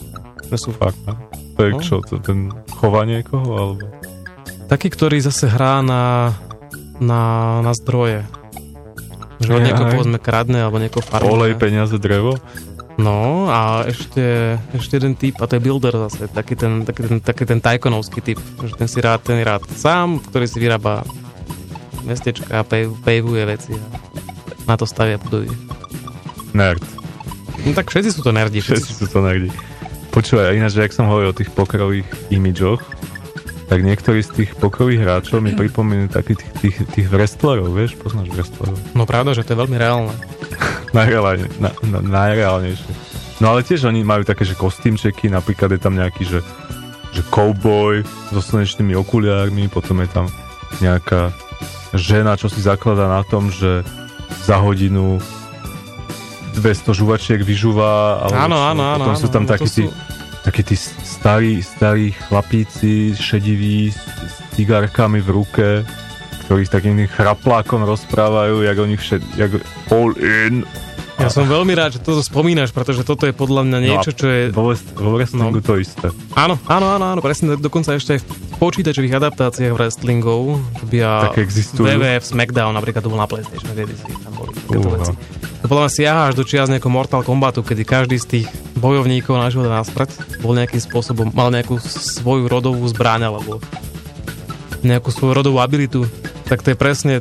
[0.49, 1.13] Že sú no.
[1.55, 1.79] To je No.
[1.79, 3.85] čo, to, ten chova niekoho, alebo...
[4.67, 6.35] taký, ktorý zase hrá na,
[6.99, 8.23] na, na zdroje.
[9.43, 11.31] Že od niekoho povedzme kradne, alebo niekoho farmuje.
[11.31, 12.39] Olej, peniaze, drevo?
[12.95, 17.17] No a ešte, ešte jeden typ, a to je builder zase, taký ten, taký ten,
[17.19, 21.03] taký ten tajkonovský typ, že ten si rád, ten rád sám, ktorý si vyrába
[22.07, 23.83] mestečka, pej- pejvuje veci a
[24.63, 25.51] na to stavia budovy.
[26.55, 26.79] Nerd.
[27.67, 28.63] No tak všetci sú to nerdi.
[28.63, 29.51] Všetci sú to nerdi.
[30.15, 32.79] Počúvaj, ináč, že ak som hovoril o tých pokrových imidžoch,
[33.65, 37.97] tak niektorí z tých pokrových hráčov mi pripomínajú takých tých, tých, tých wrestlerov, vieš?
[37.97, 38.77] Poznáš wrestlerov?
[38.93, 40.13] No pravda, že to je veľmi reálne.
[40.97, 42.93] Najreálne, na, na, najreálnejšie.
[43.41, 46.39] No ale tiež oni majú také, že kostýmčeky, napríklad je tam nejaký, že,
[47.11, 50.25] že cowboy so slnečnými okuliármi, potom je tam
[50.79, 51.35] nejaká
[51.97, 53.83] žena, čo si zakladá na tom, že
[54.47, 55.19] za hodinu
[56.55, 58.23] 200 žuvačiek vyžúva.
[58.31, 59.93] Áno, áno, áno, Potom sú áno, tam áno, takí tí, sú-
[60.45, 65.67] takí tí starí, starí chlapíci, šediví, s, s cigárkami v ruke,
[66.45, 69.51] ktorí s takým chraplákom rozprávajú, jak oni všet, jak
[69.89, 70.61] all in.
[71.15, 74.41] Ja som veľmi rád, že toto spomínaš, pretože toto je podľa mňa niečo, čo je...
[74.51, 76.11] Vo, vo wrestlingu to isté.
[76.35, 78.27] Áno, áno, áno, áno, presne, dokonca ešte aj v
[78.59, 81.87] počítačových adaptáciách wrestlingov, čo by a Také existujú.
[81.87, 85.13] WWF SmackDown napríklad to bol na PlayStation, si tam boli takéto veci.
[85.63, 89.33] To podľa mňa siaha až do čias nejakého Mortal Kombatu, kedy každý z tých bojovníkov
[89.33, 93.63] na život a nasprať bol nejakým spôsobom, mal nejakú svoju rodovú zbraň alebo
[94.81, 96.05] nejakú svoju rodovú abilitu.
[96.45, 97.13] Tak to je presne,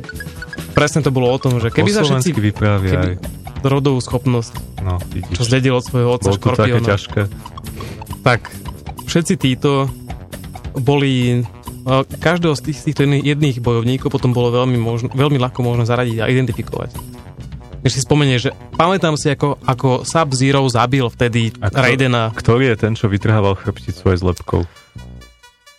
[0.71, 3.13] presne to bolo o tom, že keby po slovensky všetci keby aj.
[3.63, 4.53] rodovú schopnosť,
[4.85, 5.33] No, vidíš.
[5.33, 7.21] čo zdedil od svojho otca Bolo to také Škorpiona, ťažké.
[8.21, 8.53] tak
[9.05, 9.89] všetci títo
[10.75, 11.41] boli
[11.85, 16.17] a každého z tých, týchto jedných bojovníkov potom bolo veľmi, možno, veľmi ľahko možno zaradiť
[16.17, 16.97] a identifikovať.
[17.85, 22.33] Keď si spomenieš, že pamätám si, ako, ako Sub-Zero zabil vtedy A kto- Raidena.
[22.33, 24.61] Ktorý je ten, čo vytrhával chrbticu aj s lepkou?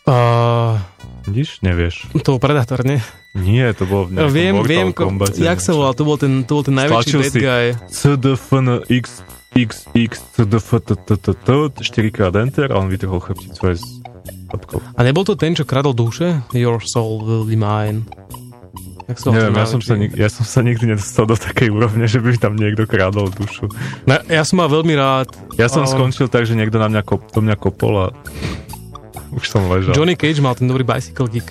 [0.07, 0.79] Uh,
[1.27, 1.59] Vidíš?
[1.67, 2.07] Nevieš.
[2.23, 3.03] to Predator, nie?
[3.35, 5.43] Nie, to bolo v nejakom Viem, viem, ko, Kombate.
[5.43, 7.67] jak sa volal, to bol ten, to bol ten najväčší Stlačil bad guy.
[7.91, 9.05] CDFN X
[9.53, 11.83] X X CDF t- t- t- t- 4
[12.15, 13.85] krát enter a on vytrhol chrbticu aj s
[14.55, 14.79] lepkou.
[14.79, 16.47] A nebol to ten, čo kradol duše?
[16.55, 18.07] Your soul will be mine.
[19.07, 22.11] Jak volal Neviem, ja som, sa, nik- ja som sa nikdy nedostal do takej úrovne,
[22.11, 23.71] že by tam niekto krádol dušu.
[24.03, 25.31] No, ja som mal veľmi rád.
[25.55, 28.07] Ja som um, skončil tak, že niekto na mňa kop, do mňa kopol a
[29.31, 29.95] už som ležal.
[29.95, 31.47] Johnny Cage mal ten dobrý bicycle kick.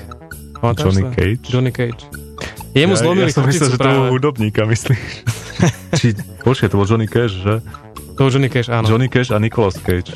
[0.60, 1.12] Pamätáš Johnny sa?
[1.16, 1.43] Cage?
[1.47, 2.03] Johnny Cage.
[2.76, 4.99] Jemu ja, zlomili ja som myslel, že to bol hudobníka, myslíš?
[5.99, 6.08] Či,
[6.43, 7.64] počkaj, to bol Johnny Cash, že?
[8.20, 8.88] To Johnny Cash, áno.
[8.91, 10.12] Johnny Cash a Nicolas Cage.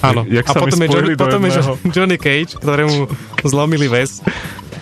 [0.00, 0.24] áno.
[0.24, 1.52] Jak a potom, je, Johnny, potom je
[1.92, 3.12] Johnny Cage, ktorému
[3.44, 4.24] zlomili väz.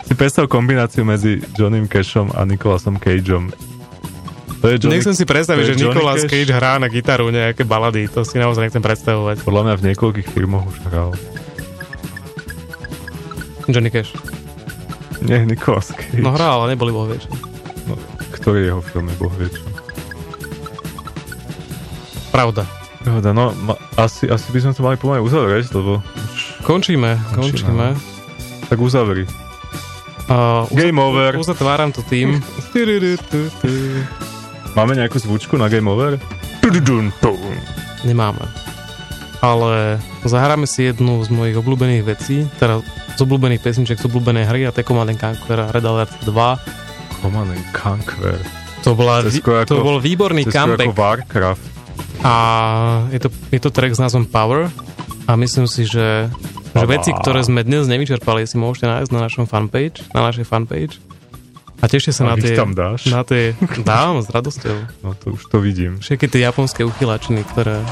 [0.07, 3.51] Si predstav kombináciu medzi Johnnym Cashom a Nicolasom Cageom.
[4.63, 6.23] To je Johnny, Nechcem si predstaviť, že Nicolas.
[6.25, 8.07] Cage hrá na gitaru nejaké balady.
[8.15, 9.43] To si naozaj nechcem predstavovať.
[9.43, 11.11] Podľa mňa v niekoľkých filmoch už hral.
[13.67, 14.15] Johnny Cash.
[15.27, 16.23] Nie, Nicolas Cage.
[16.23, 17.31] No hral, ale neboli vo väčšie.
[17.91, 17.99] No,
[18.31, 19.35] ktorý jeho film je, boh.
[22.31, 22.63] Pravda.
[23.03, 27.95] Pravda, no, ma, asi, asi by sme to mali pomaly uzavrieť, lebo už Končíme, končíme.
[28.67, 29.46] tak uzavri.
[30.27, 31.39] Uh, Game over.
[31.39, 32.43] Uzatváram to tým.
[34.75, 36.19] Máme nejakú zvučku na Game Over?
[38.03, 38.43] Nemáme.
[39.39, 39.97] Ale
[40.27, 42.83] zahráme si jednu z mojich obľúbených vecí, teda
[43.15, 47.23] z obľúbených pesniček, z obľúbenej hry a to je Command and Conquer Red Alert 2.
[47.23, 48.37] Command and Conquer.
[48.83, 49.31] To, bola, to
[49.79, 51.65] ako- bol výborný comeback ako Warcraft.
[52.21, 52.35] a
[53.09, 54.69] je to, je to track s názvom Power
[55.25, 56.29] a myslím si, že,
[56.83, 61.01] že veci, ktoré sme dnes nevyčerpali, si môžete nájsť na našom fanpage, na našej fanpage
[61.77, 62.57] a tešte sa A na tie...
[62.57, 63.05] tam dáš?
[63.13, 63.53] Na tie,
[63.85, 64.77] dám, s radosťou.
[65.05, 66.01] No to už to vidím.
[66.01, 67.85] Všetky tie japonské uchylačiny, ktoré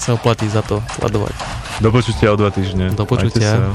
[0.00, 1.36] sa oplatí za to sledovať.
[1.84, 2.96] Do počutia o dva týždne.
[2.96, 3.68] Do počutia.